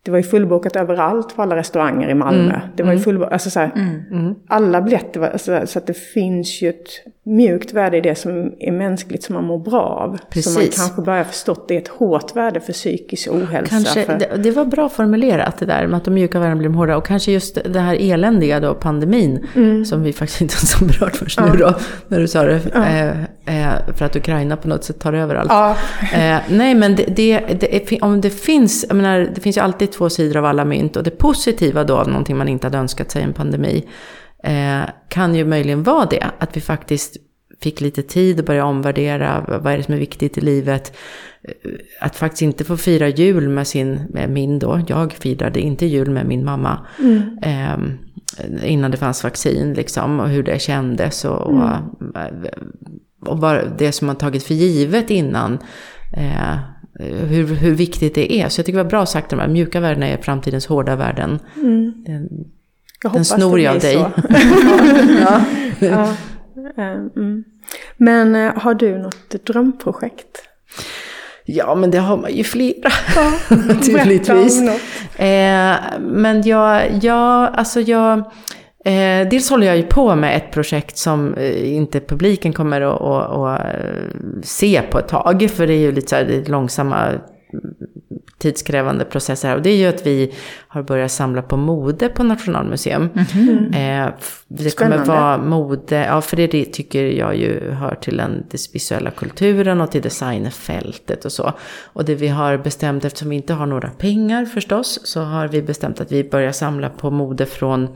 det 0.06 0.12
var 0.12 0.18
ju 0.18 0.24
fullbokat 0.24 0.76
överallt 0.76 1.36
på 1.36 1.42
alla 1.42 1.56
restauranger 1.56 2.08
i 2.08 2.14
Malmö. 2.14 2.54
Mm. 2.54 2.60
Det 2.76 2.82
var 2.82 2.90
ju 2.90 2.96
mm. 2.96 3.04
fullbokat, 3.04 3.32
alltså 3.32 3.50
så 3.50 3.60
här, 3.60 3.72
mm. 3.74 4.02
mm. 4.10 4.34
alla 4.48 4.80
biljetter 4.82 5.20
var, 5.20 5.28
alltså, 5.28 5.60
så 5.66 5.78
att 5.78 5.86
det 5.86 5.96
finns 5.96 6.62
ju 6.62 6.68
ett 6.68 6.88
mjukt 7.26 7.72
värde 7.72 7.96
i 7.96 8.00
det 8.00 8.14
som 8.14 8.52
är 8.58 8.72
mänskligt 8.72 9.22
som 9.22 9.34
man 9.34 9.44
mår 9.44 9.58
bra 9.58 9.82
av. 9.82 10.18
Precis. 10.30 10.44
Som 10.44 10.62
man 10.62 10.70
kanske 10.70 11.02
börjar 11.02 11.24
förstått 11.24 11.68
det 11.68 11.74
är 11.74 11.78
ett 11.78 11.88
hårt 11.88 12.36
värde 12.36 12.60
för 12.60 12.72
psykisk 12.72 13.28
ohälsa. 13.28 13.70
Kanske, 13.70 14.04
för... 14.04 14.18
det, 14.18 14.42
det, 14.42 14.50
var 14.50 14.64
bra 14.64 14.88
formulerat 14.88 15.58
det 15.58 15.66
där 15.66 15.86
med 15.86 15.96
att 15.96 16.04
de 16.04 16.14
mjuka 16.14 16.38
värdena 16.38 16.56
blir 16.56 16.68
hårda. 16.68 16.96
Och 16.96 17.06
kanske 17.06 17.32
just 17.32 17.58
det 17.64 17.80
här 17.80 17.96
eländiga 18.00 18.60
då, 18.60 18.74
pandemin, 18.74 19.46
mm. 19.54 19.84
som 19.84 20.02
vi 20.02 20.12
faktiskt 20.12 20.40
inte 20.40 20.54
har 20.78 20.86
berört 20.86 21.16
först 21.16 21.38
ja. 21.38 21.52
nu 21.52 21.58
då, 21.58 21.74
när 22.08 22.20
du 22.20 22.28
sa 22.28 22.42
det. 22.42 22.60
Ja. 22.74 22.86
Eh, 22.86 23.22
eh, 23.46 23.94
för 23.96 24.04
att 24.04 24.16
Ukraina 24.16 24.56
på 24.56 24.68
något 24.68 24.84
sätt 24.84 24.98
tar 24.98 25.12
över 25.12 25.34
allt. 25.34 25.50
Ja. 25.50 25.76
Eh, 26.14 26.38
nej 26.48 26.74
men 26.74 26.96
det, 26.96 27.04
det, 27.04 27.40
det, 27.60 28.00
om 28.00 28.20
det 28.20 28.30
finns, 28.30 28.84
jag 28.88 28.96
menar, 28.96 29.28
det 29.34 29.40
finns 29.40 29.56
ju 29.56 29.60
alltid 29.60 29.90
två 29.96 30.10
sidor 30.10 30.36
av 30.36 30.44
alla 30.44 30.64
mynt. 30.64 30.96
Och 30.96 31.02
det 31.02 31.10
positiva 31.10 31.84
då 31.84 31.96
av 31.96 32.08
någonting 32.08 32.36
man 32.36 32.48
inte 32.48 32.66
hade 32.66 32.78
önskat 32.78 33.10
sig, 33.10 33.22
en 33.22 33.32
pandemi, 33.32 33.88
eh, 34.44 34.82
kan 35.08 35.34
ju 35.34 35.44
möjligen 35.44 35.82
vara 35.82 36.06
det. 36.06 36.30
Att 36.38 36.56
vi 36.56 36.60
faktiskt 36.60 37.16
fick 37.60 37.80
lite 37.80 38.02
tid 38.02 38.40
att 38.40 38.46
börja 38.46 38.64
omvärdera 38.64 39.44
vad 39.62 39.72
är 39.72 39.76
det 39.76 39.82
som 39.82 39.94
är 39.94 39.98
viktigt 39.98 40.38
i 40.38 40.40
livet. 40.40 40.96
Att 42.00 42.16
faktiskt 42.16 42.42
inte 42.42 42.64
få 42.64 42.76
fira 42.76 43.08
jul 43.08 43.48
med 43.48 43.66
sin, 43.66 44.00
med 44.10 44.30
min 44.30 44.58
då, 44.58 44.80
jag 44.86 45.12
firade 45.12 45.60
inte 45.60 45.86
jul 45.86 46.10
med 46.10 46.26
min 46.26 46.44
mamma. 46.44 46.86
Mm. 46.98 47.38
Eh, 47.42 48.72
innan 48.72 48.90
det 48.90 48.96
fanns 48.96 49.24
vaccin 49.24 49.74
liksom, 49.74 50.20
och 50.20 50.28
hur 50.28 50.42
det 50.42 50.62
kändes. 50.62 51.24
Och, 51.24 51.52
mm. 51.52 51.62
och, 51.62 53.28
och 53.28 53.38
bara 53.38 53.64
det 53.64 53.92
som 53.92 54.06
man 54.06 54.16
tagit 54.16 54.44
för 54.44 54.54
givet 54.54 55.10
innan. 55.10 55.58
Eh, 56.16 56.58
hur, 56.98 57.54
hur 57.54 57.74
viktigt 57.74 58.14
det 58.14 58.32
är. 58.32 58.48
Så 58.48 58.58
jag 58.60 58.66
tycker 58.66 58.78
det 58.78 58.84
var 58.84 58.90
bra 58.90 59.06
sagt, 59.06 59.30
de 59.30 59.38
här 59.38 59.48
mjuka 59.48 59.80
värdena 59.80 60.06
är 60.08 60.16
framtidens 60.16 60.66
hårda 60.66 60.96
värden. 60.96 61.38
Mm. 61.56 62.04
Den, 62.06 62.28
jag 63.02 63.12
den 63.12 63.24
snor 63.24 63.60
jag 63.60 63.74
av 63.74 63.80
dig. 63.80 63.94
ja. 65.20 65.42
ja. 65.78 66.14
Mm. 67.16 67.44
Men 67.96 68.34
eh, 68.34 68.52
har 68.56 68.74
du 68.74 68.98
något 68.98 69.44
drömprojekt? 69.46 70.42
Ja, 71.44 71.74
men 71.74 71.90
det 71.90 71.98
har 71.98 72.16
man 72.16 72.34
ju 72.34 72.44
flera. 72.44 72.90
Ja, 73.16 73.32
naturligtvis. 73.56 74.60
Eh, 75.16 75.76
men 76.00 76.42
jag, 76.42 76.90
jag, 77.02 77.50
alltså 77.54 77.80
jag, 77.80 78.30
eh, 78.86 79.28
dels 79.28 79.50
håller 79.50 79.66
jag 79.66 79.76
ju 79.76 79.82
på 79.82 80.14
med 80.14 80.36
ett 80.36 80.50
projekt 80.50 80.98
som 80.98 81.34
eh, 81.34 81.74
inte 81.74 82.00
publiken 82.00 82.52
kommer 82.52 82.80
att, 82.80 83.00
att, 83.00 83.30
att, 83.30 83.74
eh, 83.74 84.42
se 84.42 84.82
på 84.90 84.98
ett 84.98 85.08
tag. 85.08 85.50
För 85.50 85.66
det 85.66 85.74
är 85.74 85.78
ju 85.78 85.92
lite 85.92 86.08
så 86.08 86.16
här 86.16 86.44
långsamma 86.46 87.12
tidskrävande 88.38 89.04
processer 89.04 89.48
här. 89.48 89.56
Och 89.56 89.62
det 89.62 89.70
är 89.70 89.76
ju 89.76 89.86
att 89.86 90.06
vi 90.06 90.34
har 90.68 90.82
börjat 90.82 91.12
samla 91.12 91.42
på 91.42 91.56
mode 91.56 92.08
på 92.08 92.22
Nationalmuseum. 92.22 93.08
Mm-hmm. 93.14 94.04
Eh, 94.06 94.12
det 94.48 94.70
Spännande. 94.70 95.04
kommer 95.04 95.20
vara 95.20 95.38
mode, 95.38 95.96
ja 95.96 96.20
för 96.20 96.36
det 96.36 96.64
tycker 96.64 97.04
jag 97.04 97.36
ju 97.36 97.70
hör 97.70 97.94
till 97.94 98.16
den 98.16 98.44
visuella 98.72 99.10
kulturen 99.10 99.80
och 99.80 99.90
till 99.90 100.02
designfältet 100.02 101.24
och 101.24 101.32
så. 101.32 101.52
Och 101.84 102.04
det 102.04 102.14
vi 102.14 102.28
har 102.28 102.58
bestämt, 102.58 103.04
eftersom 103.04 103.28
vi 103.30 103.36
inte 103.36 103.54
har 103.54 103.66
några 103.66 103.88
pengar 103.88 104.44
förstås, 104.44 105.00
så 105.04 105.20
har 105.20 105.48
vi 105.48 105.62
bestämt 105.62 106.00
att 106.00 106.12
vi 106.12 106.24
börjar 106.24 106.52
samla 106.52 106.90
på 106.90 107.10
mode 107.10 107.46
från 107.46 107.88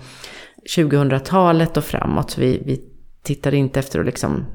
2000-talet 0.76 1.76
och 1.76 1.84
framåt. 1.84 2.38
Vi, 2.38 2.62
vi 2.64 2.80
tittar 3.22 3.54
inte 3.54 3.80
efter 3.80 4.00
att 4.00 4.06
liksom 4.06 4.46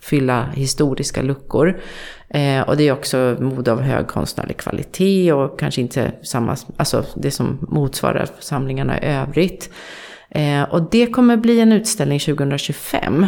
fylla 0.00 0.50
historiska 0.54 1.22
luckor. 1.22 1.80
Eh, 2.28 2.60
och 2.60 2.76
det 2.76 2.88
är 2.88 2.92
också 2.92 3.36
mode 3.40 3.72
av 3.72 3.80
hög 3.80 4.06
konstnärlig 4.06 4.56
kvalitet 4.56 5.32
och 5.32 5.58
kanske 5.58 5.80
inte 5.80 6.12
samma, 6.22 6.56
alltså 6.76 7.04
det 7.14 7.30
som 7.30 7.58
motsvarar 7.70 8.28
samlingarna 8.38 9.00
i 9.00 9.04
övrigt. 9.04 9.70
Eh, 10.30 10.62
och 10.62 10.90
det 10.90 11.06
kommer 11.06 11.36
bli 11.36 11.60
en 11.60 11.72
utställning 11.72 12.20
2025. 12.20 13.26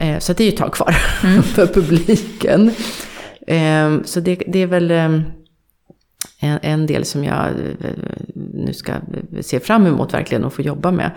Eh, 0.00 0.18
så 0.18 0.32
det 0.32 0.42
är 0.42 0.46
ju 0.46 0.52
ett 0.52 0.58
tag 0.58 0.72
kvar 0.72 0.96
mm. 1.24 1.42
för 1.54 1.66
publiken. 1.66 2.70
Eh, 3.46 4.02
så 4.04 4.20
det, 4.20 4.42
det, 4.46 4.58
är 4.58 4.66
väl 4.66 4.90
eh, 4.90 5.20
en, 6.40 6.58
en 6.62 6.86
del 6.86 7.04
som 7.04 7.24
jag 7.24 7.46
eh, 7.46 7.90
nu 8.54 8.72
ska 8.72 8.92
se 9.40 9.60
fram 9.60 9.86
emot 9.86 10.14
verkligen 10.14 10.44
att 10.44 10.52
få 10.52 10.62
jobba 10.62 10.90
med. 10.90 11.10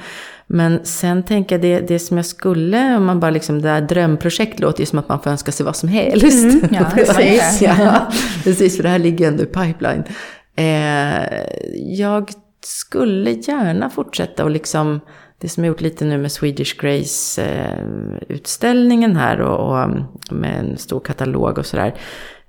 Men 0.47 0.85
sen 0.85 1.23
tänker 1.23 1.55
jag 1.55 1.61
det, 1.61 1.79
det 1.79 1.99
som 1.99 2.17
jag 2.17 2.25
skulle, 2.25 2.95
om 2.95 3.05
man 3.05 3.19
bara 3.19 3.31
liksom, 3.31 3.61
det 3.61 3.69
här 3.69 3.81
drömprojekt 3.81 4.59
låter 4.59 4.79
ju 4.79 4.85
som 4.85 4.99
att 4.99 5.09
man 5.09 5.21
får 5.21 5.29
önska 5.29 5.51
sig 5.51 5.65
vad 5.65 5.75
som 5.75 5.89
helst. 5.89 6.43
Mm, 6.43 6.67
ja, 6.71 6.85
precis. 6.93 7.61
ja, 7.61 8.11
precis, 8.43 8.75
för 8.75 8.83
det 8.83 8.89
här 8.89 8.99
ligger 8.99 9.27
ändå 9.27 9.43
i 9.43 9.45
pipeline. 9.45 10.03
Eh, 10.55 11.23
jag 11.97 12.29
skulle 12.65 13.31
gärna 13.31 13.89
fortsätta 13.89 14.43
och 14.43 14.51
liksom, 14.51 14.99
det 15.37 15.49
som 15.49 15.63
jag 15.63 15.71
gjort 15.71 15.81
lite 15.81 16.05
nu 16.05 16.17
med 16.17 16.31
Swedish 16.31 16.81
Grace-utställningen 16.81 19.15
här 19.15 19.41
och, 19.41 19.69
och, 19.69 19.89
med 20.31 20.59
en 20.59 20.77
stor 20.77 20.99
katalog 20.99 21.57
och 21.57 21.65
sådär. 21.65 21.95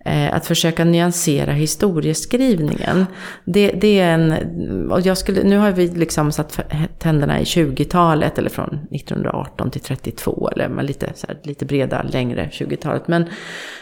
Eh, 0.06 0.34
att 0.34 0.46
försöka 0.46 0.84
nyansera 0.84 1.52
historieskrivningen. 1.52 3.06
Det, 3.44 3.70
det, 3.70 3.98
är 3.98 4.14
en, 4.14 4.90
och 4.90 5.00
jag 5.00 5.18
skulle, 5.18 5.42
nu 5.42 5.58
har 5.58 5.72
vi 5.72 5.88
liksom 5.88 6.32
satt 6.32 6.60
tänderna 6.98 7.40
i 7.40 7.44
20-talet 7.44 8.38
eller 8.38 8.50
från 8.50 8.78
1918 8.90 9.70
till 9.70 9.80
32 9.80 10.50
eller 10.52 10.82
lite, 10.82 11.12
så 11.14 11.26
här, 11.26 11.38
lite 11.42 11.64
breda, 11.64 12.02
längre 12.02 12.50
20-talet. 12.52 13.08
Men, 13.08 13.24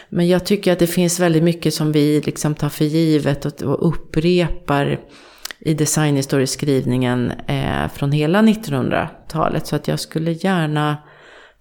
men 0.09 0.27
jag 0.27 0.45
tycker 0.45 0.73
att 0.73 0.79
det 0.79 0.87
finns 0.87 1.19
väldigt 1.19 1.43
mycket 1.43 1.73
som 1.73 1.91
vi 1.91 2.21
liksom 2.25 2.55
tar 2.55 2.69
för 2.69 2.85
givet 2.85 3.45
och, 3.45 3.61
och 3.61 3.87
upprepar 3.87 4.99
i 5.59 5.73
designhistorieskrivningen 5.73 7.31
eh, 7.47 7.87
från 7.93 8.11
hela 8.11 8.41
1900-talet. 8.41 9.67
Så 9.67 9.75
att 9.75 9.87
jag 9.87 9.99
skulle 9.99 10.31
gärna 10.31 10.97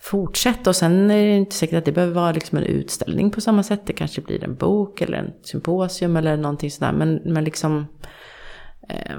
fortsätta. 0.02 0.70
Och 0.70 0.76
sen 0.76 1.10
är 1.10 1.26
det 1.26 1.36
inte 1.36 1.56
säkert 1.56 1.78
att 1.78 1.84
det 1.84 1.92
behöver 1.92 2.14
vara 2.14 2.32
liksom 2.32 2.58
en 2.58 2.64
utställning 2.64 3.30
på 3.30 3.40
samma 3.40 3.62
sätt. 3.62 3.80
Det 3.84 3.92
kanske 3.92 4.20
blir 4.20 4.44
en 4.44 4.54
bok 4.54 5.00
eller 5.00 5.18
en 5.18 5.32
symposium 5.42 6.16
eller 6.16 6.36
någonting 6.36 6.70
sådär. 6.70 6.92
Men, 6.92 7.14
men 7.24 7.44
liksom... 7.44 7.86
Eh, 8.88 9.16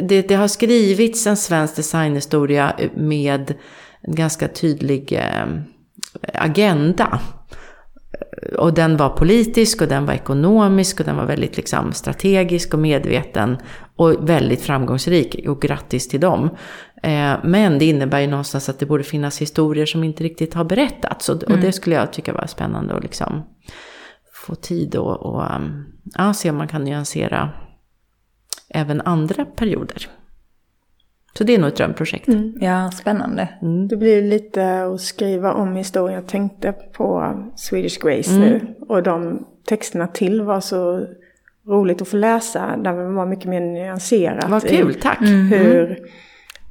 det, 0.00 0.28
det, 0.28 0.34
har 0.34 0.48
skrivits 0.48 1.26
en 1.26 1.36
svensk 1.36 1.76
designhistoria 1.76 2.76
med 2.94 3.54
en 4.00 4.14
ganska 4.14 4.48
tydlig 4.48 5.12
eh, 5.12 5.46
agenda. 6.34 7.20
Och 8.58 8.74
den 8.74 8.96
var 8.96 9.08
politisk 9.08 9.82
och 9.82 9.88
den 9.88 10.06
var 10.06 10.14
ekonomisk 10.14 11.00
och 11.00 11.06
den 11.06 11.16
var 11.16 11.26
väldigt 11.26 11.56
liksom, 11.56 11.92
strategisk 11.92 12.74
och 12.74 12.80
medveten. 12.80 13.56
Och 13.96 14.28
väldigt 14.28 14.62
framgångsrik. 14.62 15.48
Och 15.48 15.62
grattis 15.62 16.08
till 16.08 16.20
dem. 16.20 16.50
Eh, 17.02 17.34
men 17.42 17.78
det 17.78 17.84
innebär 17.84 18.20
ju 18.20 18.26
någonstans 18.26 18.68
att 18.68 18.78
det 18.78 18.86
borde 18.86 19.04
finnas 19.04 19.40
historier 19.40 19.86
som 19.86 20.04
inte 20.04 20.24
riktigt 20.24 20.54
har 20.54 20.64
berättats. 20.64 21.28
Och, 21.28 21.42
mm. 21.42 21.54
och 21.54 21.64
det 21.64 21.72
skulle 21.72 21.96
jag 21.96 22.12
tycka 22.12 22.32
var 22.32 22.46
spännande 22.46 22.94
att 22.94 23.02
liksom 23.02 23.42
få 24.46 24.54
tid 24.54 24.96
och, 24.96 25.16
och 25.16 25.56
um, 25.56 25.84
ja, 26.14 26.34
se 26.34 26.50
om 26.50 26.56
man 26.56 26.68
kan 26.68 26.84
nyansera 26.84 27.50
även 28.68 29.00
andra 29.00 29.44
perioder. 29.44 30.08
Så 31.38 31.44
det 31.44 31.54
är 31.54 31.58
nog 31.58 31.68
ett 31.68 31.76
drömprojekt. 31.76 32.28
Mm. 32.28 32.54
Ja, 32.60 32.90
spännande. 32.90 33.48
Mm. 33.62 33.88
Det 33.88 33.96
blir 33.96 34.22
lite 34.22 34.84
att 34.84 35.00
skriva 35.00 35.52
om 35.52 35.76
historien. 35.76 36.14
Jag 36.14 36.28
tänkte 36.28 36.72
på 36.72 37.36
Swedish 37.56 38.00
Grace 38.00 38.30
mm. 38.30 38.42
nu. 38.42 38.74
Och 38.88 39.02
de 39.02 39.46
texterna 39.66 40.06
till 40.06 40.42
var 40.42 40.60
så 40.60 41.06
roligt 41.66 42.02
att 42.02 42.08
få 42.08 42.16
läsa. 42.16 42.76
Där 42.76 42.92
det 42.92 43.12
var 43.12 43.26
mycket 43.26 43.46
mer 43.46 43.60
nyanserat. 43.60 44.50
Vad 44.50 44.68
kul, 44.68 44.94
tack. 44.94 45.20
Hur 45.20 45.98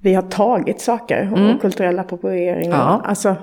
vi 0.01 0.13
har 0.13 0.21
tagit 0.21 0.81
saker 0.81 1.29
och 1.31 1.37
mm. 1.37 1.59
kulturell 1.59 1.99
appropriering. 1.99 2.69
Ja. 2.69 3.01
Alltså, 3.05 3.35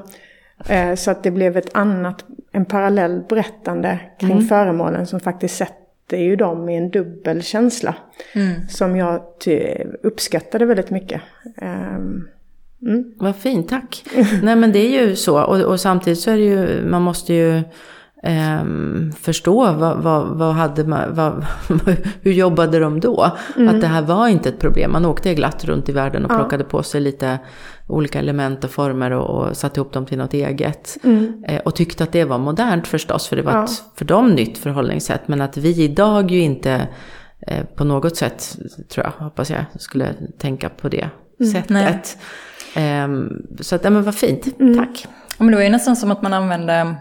eh, 0.68 0.94
så 0.94 1.10
att 1.10 1.22
det 1.22 1.30
blev 1.30 1.56
ett 1.56 1.76
annat, 1.76 2.24
en 2.52 2.64
parallell 2.64 3.22
berättande 3.28 4.00
kring 4.20 4.32
mm. 4.32 4.46
föremålen 4.46 5.06
som 5.06 5.20
faktiskt 5.20 5.56
sätter 5.56 6.16
ju 6.16 6.36
dem 6.36 6.68
i 6.68 6.76
en 6.76 6.90
dubbel 6.90 7.42
känsla. 7.42 7.94
Mm. 8.32 8.68
Som 8.68 8.96
jag 8.96 9.22
uppskattade 10.02 10.66
väldigt 10.66 10.90
mycket. 10.90 11.20
Um, 11.62 12.28
Mm. 12.82 13.12
Vad 13.16 13.36
fint, 13.36 13.68
tack. 13.68 14.04
Nej 14.42 14.56
men 14.56 14.72
det 14.72 14.78
är 14.78 15.06
ju 15.06 15.16
så. 15.16 15.42
Och, 15.42 15.60
och, 15.60 15.80
samtidigt 15.80 16.18
så 16.18 16.30
är 16.30 16.36
det 16.36 16.42
ju, 16.42 16.86
man 16.86 17.02
måste 17.02 17.34
ju 17.34 17.62
eh, 18.22 18.64
förstå 19.20 19.72
vad, 19.72 20.02
vad, 20.02 20.26
vad 20.26 20.54
hade 20.54 20.84
man, 20.84 21.14
vad, 21.14 21.46
hur 22.22 22.32
jobbade 22.32 22.78
de 22.78 23.00
då? 23.00 23.36
Mm. 23.56 23.74
Att 23.74 23.80
det 23.80 23.86
här 23.86 24.02
var 24.02 24.28
inte 24.28 24.48
ett 24.48 24.58
problem. 24.60 24.92
Man 24.92 25.04
åkte 25.04 25.34
glatt 25.34 25.64
runt 25.64 25.88
i 25.88 25.92
världen 25.92 26.24
och 26.24 26.30
ja. 26.32 26.36
plockade 26.36 26.64
på 26.64 26.82
sig 26.82 27.00
lite 27.00 27.38
olika 27.88 28.18
element 28.18 28.64
och 28.64 28.70
former 28.70 29.10
och, 29.10 29.48
och 29.48 29.56
satte 29.56 29.80
ihop 29.80 29.92
dem 29.92 30.06
till 30.06 30.18
något 30.18 30.34
eget. 30.34 30.96
Mm. 31.04 31.44
Eh, 31.48 31.60
och 31.60 31.74
tyckte 31.74 32.04
att 32.04 32.12
det 32.12 32.24
var 32.24 32.38
modernt 32.38 32.86
förstås, 32.86 33.28
för 33.28 33.36
det 33.36 33.42
var 33.42 33.52
ja. 33.52 33.64
ett 33.64 33.82
för 33.94 34.04
dem 34.04 34.28
nytt 34.28 34.58
förhållningssätt. 34.58 35.28
Men 35.28 35.40
att 35.40 35.56
vi 35.56 35.82
idag 35.82 36.30
ju 36.30 36.40
inte 36.40 36.88
eh, 37.40 37.64
på 37.64 37.84
något 37.84 38.16
sätt, 38.16 38.56
tror 38.88 39.06
jag, 39.06 39.24
hoppas 39.24 39.50
jag, 39.50 39.64
skulle 39.78 40.14
tänka 40.38 40.68
på 40.68 40.88
det 40.88 41.08
mm. 41.40 41.52
sättet. 41.52 42.18
Eh, 42.74 43.08
så 43.60 43.74
att, 43.74 43.84
ja 43.84 43.90
men 43.90 44.02
vad 44.02 44.14
fint, 44.14 44.60
mm. 44.60 44.78
tack. 44.78 45.06
Men 45.38 45.48
det 45.50 45.56
var 45.56 45.62
ju 45.62 45.70
nästan 45.70 45.96
som 45.96 46.10
att 46.10 46.22
man 46.22 46.34
använde 46.34 46.96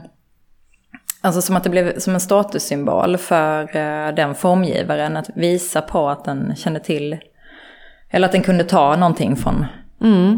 Alltså 1.27 1.41
som 1.41 1.55
att 1.55 1.63
det 1.63 1.69
blev 1.69 1.99
som 1.99 2.13
en 2.13 2.19
statussymbol 2.19 3.17
för 3.17 3.61
uh, 3.63 4.15
den 4.15 4.35
formgivaren 4.35 5.17
att 5.17 5.29
visa 5.35 5.81
på 5.81 6.09
att 6.09 6.25
den 6.25 6.55
kände 6.55 6.79
till, 6.79 7.17
eller 8.09 8.25
att 8.25 8.31
den 8.31 8.43
kunde 8.43 8.63
ta 8.63 8.95
någonting 8.95 9.35
från 9.35 9.65
mm. 10.01 10.37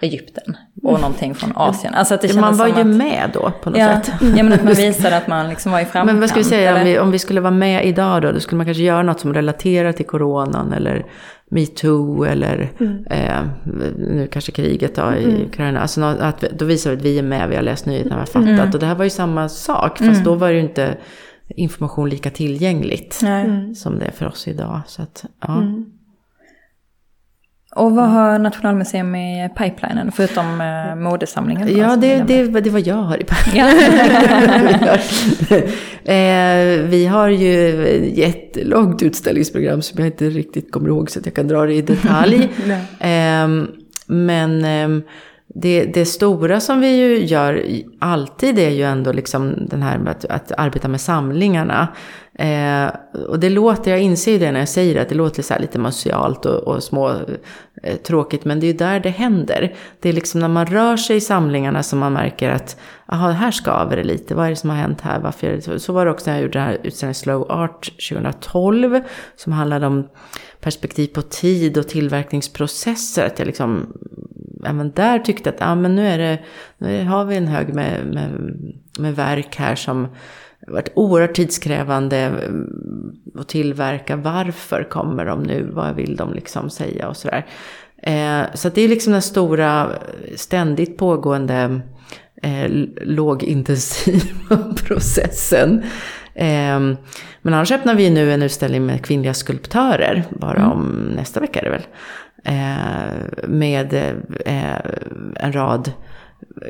Egypten 0.00 0.56
och 0.82 1.00
någonting 1.00 1.34
från 1.34 1.52
Asien. 1.56 1.94
Alltså 1.94 2.14
att 2.14 2.20
det 2.20 2.34
man 2.34 2.56
var 2.56 2.66
ju 2.66 2.80
att, 2.80 2.86
med 2.86 3.30
då 3.32 3.52
på 3.62 3.70
något 3.70 3.78
ja, 3.78 4.00
sätt. 4.00 4.12
Ja, 4.36 4.42
men 4.42 4.52
att 4.52 4.64
man 4.64 4.74
visade 4.74 5.16
att 5.16 5.26
man 5.26 5.48
liksom 5.48 5.72
var 5.72 5.80
i 5.80 5.84
framkant. 5.84 6.06
Men 6.06 6.20
vad 6.20 6.28
ska 6.28 6.38
vi 6.38 6.44
säga, 6.44 6.78
om 6.78 6.84
vi, 6.84 6.98
om 6.98 7.10
vi, 7.10 7.18
skulle 7.18 7.40
vara 7.40 7.50
med 7.50 7.86
idag 7.86 8.22
då, 8.22 8.32
då 8.32 8.40
skulle 8.40 8.56
man 8.56 8.66
kanske 8.66 8.82
göra 8.82 9.02
något 9.02 9.20
som 9.20 9.34
relaterar 9.34 9.92
till 9.92 10.06
coronan 10.06 10.72
eller 10.72 11.06
metoo 11.52 12.24
eller 12.24 12.70
mm. 12.80 13.04
eh, 13.10 13.44
nu 13.96 14.28
kanske 14.32 14.52
kriget 14.52 14.94
då, 14.94 15.14
i 15.14 15.24
mm. 15.24 15.46
Ukraina. 15.46 15.80
Alltså, 15.80 16.02
att, 16.02 16.40
då 16.40 16.64
visar 16.64 16.90
vi 16.90 16.96
att 16.96 17.02
vi 17.02 17.18
är 17.18 17.22
med, 17.22 17.48
vi 17.48 17.56
har 17.56 17.62
läst 17.62 17.86
nyheterna, 17.86 18.14
vi 18.14 18.20
har 18.20 18.26
fattat. 18.26 18.48
Mm. 18.48 18.70
Och 18.72 18.78
det 18.78 18.86
här 18.86 18.94
var 18.94 19.04
ju 19.04 19.10
samma 19.10 19.48
sak, 19.48 19.98
fast 19.98 20.10
mm. 20.10 20.24
då 20.24 20.34
var 20.34 20.48
det 20.48 20.54
ju 20.54 20.60
inte 20.60 20.96
information 21.48 22.08
lika 22.08 22.30
tillgängligt 22.30 23.20
som 23.74 23.98
det 23.98 24.04
är 24.04 24.10
för 24.10 24.26
oss 24.26 24.48
idag. 24.48 24.80
Så 24.86 25.02
att, 25.02 25.24
ja. 25.40 25.62
Och 27.74 27.92
vad 27.92 28.08
har 28.08 28.38
Nationalmuseum 28.38 29.14
i 29.14 29.50
pipelinen, 29.56 30.12
förutom 30.12 30.60
eh, 30.60 30.96
modesamlingen? 30.96 31.76
Ja, 31.76 31.96
det, 31.96 32.22
det, 32.22 32.60
det 32.60 32.70
vad 32.70 32.80
jag 32.80 32.94
har 32.94 33.22
i 33.22 33.24
pipelinen. 33.24 33.76
eh, 36.04 36.88
vi 36.88 37.06
har 37.06 37.28
ju 37.28 37.86
ett 37.86 38.18
jättelångt 38.18 39.02
utställningsprogram 39.02 39.82
som 39.82 39.98
jag 39.98 40.08
inte 40.08 40.28
riktigt 40.28 40.72
kommer 40.72 40.88
ihåg 40.88 41.10
så 41.10 41.18
att 41.18 41.26
jag 41.26 41.34
kan 41.34 41.48
dra 41.48 41.66
det 41.66 41.74
i 41.74 41.82
detalj. 41.82 42.42
eh, 43.00 43.48
men 44.06 44.64
ehm, 44.64 45.02
det, 45.54 45.84
det, 45.84 46.04
stora 46.04 46.60
som 46.60 46.80
vi 46.80 46.96
ju 46.96 47.24
gör 47.24 47.64
alltid 47.98 48.58
är 48.58 48.70
ju 48.70 48.82
ändå 48.82 49.12
liksom 49.12 49.54
den 49.70 49.82
här 49.82 49.98
med 49.98 50.10
att, 50.10 50.24
att 50.24 50.52
arbeta 50.56 50.88
med 50.88 51.00
samlingarna. 51.00 51.88
Eh, 52.34 52.90
och 53.28 53.40
det 53.40 53.50
låter, 53.50 53.90
jag 53.90 54.00
inser 54.00 54.32
ju 54.32 54.38
det 54.38 54.52
när 54.52 54.58
jag 54.58 54.68
säger 54.68 54.94
det, 54.94 55.02
att 55.02 55.08
det 55.08 55.14
låter 55.14 55.42
så 55.42 55.58
lite 55.58 55.78
musealt 55.78 56.46
och, 56.46 56.54
och 56.54 56.82
små 56.82 57.10
eh, 57.82 57.96
tråkigt, 57.96 58.44
men 58.44 58.60
det 58.60 58.66
är 58.66 58.72
ju 58.72 58.76
där 58.76 59.00
det 59.00 59.10
händer. 59.10 59.74
Det 60.00 60.08
är 60.08 60.12
liksom 60.12 60.40
när 60.40 60.48
man 60.48 60.66
rör 60.66 60.96
sig 60.96 61.16
i 61.16 61.20
samlingarna 61.20 61.82
som 61.82 61.98
man 61.98 62.12
märker 62.12 62.50
att, 62.50 62.76
jaha, 63.06 63.30
här 63.30 63.50
skaver 63.50 63.96
det 63.96 64.04
lite, 64.04 64.34
vad 64.34 64.46
är 64.46 64.50
det 64.50 64.56
som 64.56 64.70
har 64.70 64.76
hänt 64.76 65.00
här, 65.00 65.20
varför 65.20 65.46
är 65.46 65.56
det 65.56 65.62
så? 65.62 65.78
Så 65.78 65.92
var 65.92 66.04
det 66.04 66.10
också 66.10 66.30
när 66.30 66.36
jag 66.36 66.42
gjorde 66.42 66.58
den 66.58 66.68
här 66.68 66.78
utställningen 66.82 67.14
Slow 67.14 67.50
Art 67.50 68.08
2012, 68.10 69.00
som 69.36 69.52
handlade 69.52 69.86
om 69.86 70.08
perspektiv 70.60 71.06
på 71.06 71.22
tid 71.22 71.78
och 71.78 71.88
tillverkningsprocesser, 71.88 73.26
att 73.26 73.38
jag 73.38 73.46
liksom 73.46 73.92
även 74.66 74.90
där 74.90 75.18
tyckte 75.18 75.50
att 75.50 75.62
ah, 75.62 75.74
men 75.74 75.94
nu, 75.94 76.06
är 76.06 76.18
det, 76.18 76.38
nu 76.78 77.04
har 77.04 77.24
vi 77.24 77.36
en 77.36 77.46
hög 77.46 77.74
med, 77.74 78.06
med, 78.06 78.30
med 78.98 79.16
verk 79.16 79.56
här 79.56 79.74
som 79.74 80.08
varit 80.66 80.92
oerhört 80.94 81.34
tidskrävande 81.34 82.16
mm, 82.16 83.16
att 83.38 83.48
tillverka. 83.48 84.16
Varför 84.16 84.84
kommer 84.90 85.26
de 85.26 85.42
nu? 85.42 85.70
Vad 85.72 85.94
vill 85.94 86.16
de 86.16 86.32
liksom 86.32 86.70
säga 86.70 87.08
och 87.08 87.16
sådär. 87.16 87.46
Eh, 88.02 88.42
så 88.54 88.68
det 88.68 88.82
är 88.82 88.88
liksom 88.88 89.12
den 89.12 89.22
stora, 89.22 89.90
ständigt 90.36 90.98
pågående 90.98 91.80
eh, 92.42 92.70
lågintensiva 93.02 94.74
processen. 94.86 95.82
Eh, 96.34 96.80
men 97.42 97.54
annars 97.54 97.72
öppnar 97.72 97.94
vi 97.94 98.10
nu 98.10 98.32
en 98.32 98.42
utställning 98.42 98.86
med 98.86 99.04
kvinnliga 99.04 99.34
skulptörer, 99.34 100.24
bara 100.30 100.58
mm. 100.58 100.72
om 100.72 101.12
nästa 101.16 101.40
vecka 101.40 101.60
är 101.60 101.64
det 101.64 101.70
väl. 101.70 101.86
Eh, 102.44 103.48
med 103.48 103.94
eh, 104.46 104.76
en 105.36 105.52
rad 105.52 105.92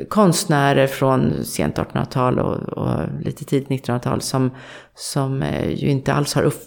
konstnärer 0.09 0.87
från 0.87 1.43
sent 1.43 1.77
1800-tal 1.77 2.39
och, 2.39 2.57
och, 2.57 2.99
lite 3.21 3.45
tidigt 3.45 3.69
1900-tal 3.69 4.21
som, 4.21 4.51
som 4.95 5.41
eh, 5.41 5.69
ju 5.69 5.89
inte 5.89 6.13
alls 6.13 6.33
har 6.33 6.43
upp, 6.43 6.61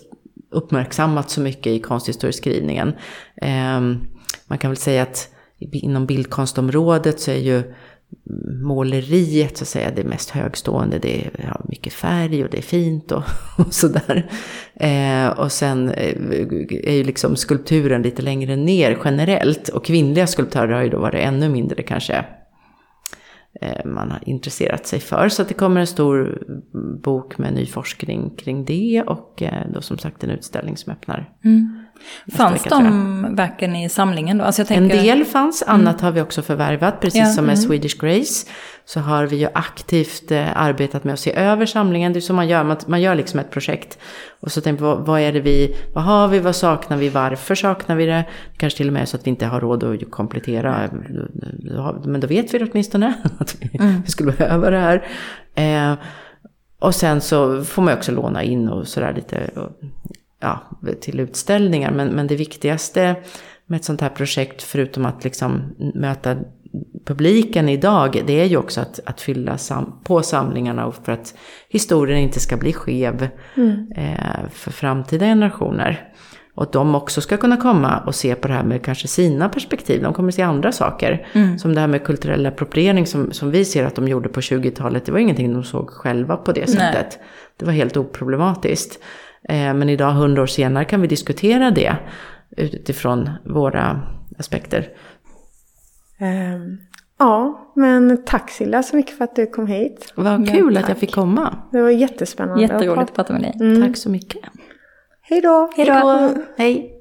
uppmärksammat 0.51 1.31
så 1.31 1.41
mycket 1.41 1.73
i 1.73 1.79
konsthistorieskrivningen. 1.79 2.93
Eh, 3.43 3.81
man 4.47 4.59
kan 4.59 4.71
väl 4.71 4.77
säga 4.77 5.03
att 5.03 5.29
inom 5.59 6.07
bildkonstområdet 6.07 7.21
så 7.21 7.31
är 7.31 7.39
ju 7.39 7.63
måleriet 8.63 9.57
så 9.57 9.65
att 9.65 9.69
säga 9.69 9.91
det 9.97 10.05
mest 10.05 10.31
högstående. 10.31 10.99
Det 10.99 11.25
är 11.25 11.31
ja, 11.49 11.61
mycket 11.69 11.93
färg 11.93 12.45
och 12.45 12.51
det 12.51 12.59
är 12.59 12.63
fint 12.63 13.13
och, 13.13 13.23
och 13.59 13.75
sådär. 13.75 14.31
Eh, 14.75 15.27
och 15.27 15.53
sen 15.53 15.91
eh, 15.91 16.17
är 16.71 16.93
ju 16.93 17.05
liksom 17.05 17.37
skulpturen 17.37 18.03
lite 18.03 18.23
längre 18.23 18.57
ner 18.57 18.99
generellt. 19.05 19.69
Och 19.69 19.85
kvinnliga 19.85 20.27
skulptörer 20.27 20.73
har 20.73 20.83
ju 20.83 20.89
då 20.89 20.99
varit 20.99 21.25
ännu 21.25 21.49
mindre 21.49 21.83
kanske 21.83 22.25
Eh, 23.61 23.85
man 23.85 24.11
har 24.11 24.29
intresserat 24.29 24.87
sig 24.87 25.01
för. 25.01 25.29
Så 25.29 25.43
att 25.43 25.49
det 25.49 25.55
kommer 25.55 25.81
en 25.81 25.87
stor 25.87 26.43
bok 27.03 27.39
med 27.39 27.55
ny 27.55 27.67
forskning 27.67 28.37
kring 28.37 28.65
det 28.65 29.03
och 29.07 29.43
eh, 29.43 29.67
då 29.75 29.81
som 29.81 29.99
sagt 29.99 30.25
en 30.25 30.31
utställning 30.31 30.77
som 30.77 30.93
öppnar. 30.93 31.35
Mm. 31.45 31.86
Fanns 32.33 32.63
de 32.65 33.37
verken 33.37 33.77
i 33.77 33.89
samlingen 33.89 34.39
då? 34.39 34.45
Alltså 34.45 34.65
tänker... 34.65 34.97
En 34.97 35.05
del 35.05 35.25
fanns, 35.25 35.63
annat 35.67 35.95
mm. 35.95 36.05
har 36.05 36.13
vi 36.13 36.21
också 36.21 36.43
förvärvat. 36.43 37.01
Precis 37.01 37.21
ja, 37.21 37.27
som 37.27 37.45
med 37.45 37.55
mm. 37.55 37.69
Swedish 37.69 38.01
Grace 38.01 38.47
så 38.85 39.01
har 39.01 39.27
vi 39.27 39.37
ju 39.37 39.49
aktivt 39.55 40.31
eh, 40.31 40.57
arbetat 40.57 41.05
med 41.05 41.13
att 41.13 41.21
se 41.21 41.35
över 41.35 41.67
samlingen. 41.67 42.13
Det 42.13 42.19
är 42.19 42.21
så 42.21 42.33
man 42.33 42.49
gör, 42.49 42.65
man, 42.65 42.77
man 42.87 43.01
gör 43.01 43.15
liksom 43.15 43.41
ett 43.41 43.51
projekt. 43.51 43.99
Och 44.41 44.53
så 44.53 44.61
tänker 44.61 44.85
vi, 44.85 44.89
vad, 44.89 45.07
vad 45.07 45.21
är 45.21 45.33
det 45.33 45.41
vi, 45.41 45.77
vad 45.95 46.05
har 46.05 46.29
vi, 46.29 46.39
vad 46.39 46.57
saknar 46.57 46.97
vi, 46.97 47.09
varför 47.09 47.55
saknar 47.55 47.97
vi 47.97 48.07
det? 48.07 48.25
Kanske 48.57 48.77
till 48.77 48.87
och 48.87 48.93
med 48.93 49.09
så 49.09 49.17
att 49.17 49.27
vi 49.27 49.31
inte 49.31 49.47
har 49.47 49.61
råd 49.61 49.85
att 49.85 50.11
komplettera. 50.11 50.91
Men 52.05 52.21
då 52.21 52.27
vet 52.27 52.55
vi 52.55 52.59
det 52.59 52.69
åtminstone, 52.73 53.15
att 53.39 53.57
vi, 53.61 53.79
mm. 53.79 54.03
vi 54.05 54.11
skulle 54.11 54.33
behöva 54.33 54.71
det 54.71 54.79
här. 54.79 55.07
Eh, 55.55 55.99
och 56.79 56.95
sen 56.95 57.21
så 57.21 57.65
får 57.65 57.83
man 57.83 57.95
också 57.95 58.13
låna 58.13 58.43
in 58.43 58.69
och 58.69 58.89
sådär 58.89 59.13
lite 59.15 59.51
ja, 60.41 60.61
till 61.01 61.21
utställningar. 61.21 61.91
Men, 61.91 62.09
men 62.09 62.27
det 62.27 62.37
viktigaste 62.37 63.17
med 63.67 63.77
ett 63.77 63.85
sånt 63.85 64.01
här 64.01 64.09
projekt, 64.09 64.63
förutom 64.63 65.07
att 65.07 65.25
liksom 65.25 65.75
möta 65.95 66.37
publiken 67.05 67.69
idag, 67.69 68.23
det 68.27 68.41
är 68.41 68.45
ju 68.45 68.57
också 68.57 68.81
att, 68.81 69.01
att 69.05 69.21
fylla 69.21 69.59
sam 69.59 70.01
på 70.05 70.23
samlingarna 70.23 70.87
och 70.87 70.95
för 70.95 71.13
att 71.13 71.35
historien 71.69 72.19
inte 72.19 72.41
ska 72.41 72.57
bli 72.57 72.73
skev 72.73 73.29
mm. 73.57 73.93
eh, 73.97 74.49
för 74.51 74.71
framtida 74.71 75.27
generationer. 75.27 76.13
Och 76.55 76.63
att 76.63 76.73
de 76.73 76.95
också 76.95 77.21
ska 77.21 77.37
kunna 77.37 77.57
komma 77.57 78.03
och 78.07 78.15
se 78.15 78.35
på 78.35 78.49
det 78.49 78.55
här 78.55 78.65
med 78.65 78.85
kanske 78.85 79.09
sina 79.09 79.49
perspektiv. 79.49 80.03
De 80.03 80.15
kommer 80.15 80.31
se 80.31 80.43
andra 80.43 80.73
saker. 80.73 81.27
Mm. 81.33 81.59
Som 81.59 81.75
det 81.75 81.81
här 81.81 81.89
med 81.89 82.05
kulturell 82.05 82.47
appropriering 82.47 83.07
som, 83.07 83.33
som 83.33 83.51
vi 83.51 83.65
ser 83.65 83.85
att 83.85 83.95
de 83.95 84.09
gjorde 84.09 84.29
på 84.29 84.41
20-talet. 84.41 85.07
Det 85.07 85.13
var 85.13 85.19
ingenting 85.19 85.53
de 85.53 85.65
såg 85.65 85.91
själva 85.91 86.37
på 86.37 86.53
det 86.53 86.67
sättet. 86.67 87.19
Nej. 87.19 87.27
Det 87.57 87.65
var 87.65 87.73
helt 87.73 87.97
oproblematiskt. 87.97 88.99
Eh, 89.49 89.75
men 89.75 89.89
idag, 89.89 90.13
hundra 90.13 90.43
år 90.43 90.47
senare, 90.47 90.85
kan 90.85 91.01
vi 91.01 91.07
diskutera 91.07 91.71
det 91.71 91.97
utifrån 92.57 93.31
våra 93.45 94.01
aspekter. 94.39 94.89
Um, 96.21 96.81
ja, 97.19 97.73
men 97.75 98.25
tack 98.25 98.51
Silla 98.51 98.83
så 98.83 98.97
mycket 98.97 99.17
för 99.19 99.25
att 99.25 99.37
du 99.37 99.47
kom 99.47 99.67
hit. 99.67 100.13
Vad 100.15 100.49
kul 100.51 100.75
ja, 100.75 100.81
att 100.81 100.89
jag 100.89 100.99
fick 100.99 101.15
komma. 101.15 101.59
Det 101.73 101.83
var 101.83 101.91
jättespännande. 101.91 102.63
Jätteroligt 102.63 103.11
att 103.11 103.15
prata 103.15 103.33
med 103.33 103.43
dig. 103.43 103.53
Mm. 103.61 103.83
Tack 103.83 103.97
så 103.97 104.11
mycket. 104.11 104.43
Hej 105.23 105.41
då. 105.41 105.71
Hej 105.77 105.87
då. 105.87 106.35
Hej. 106.57 106.96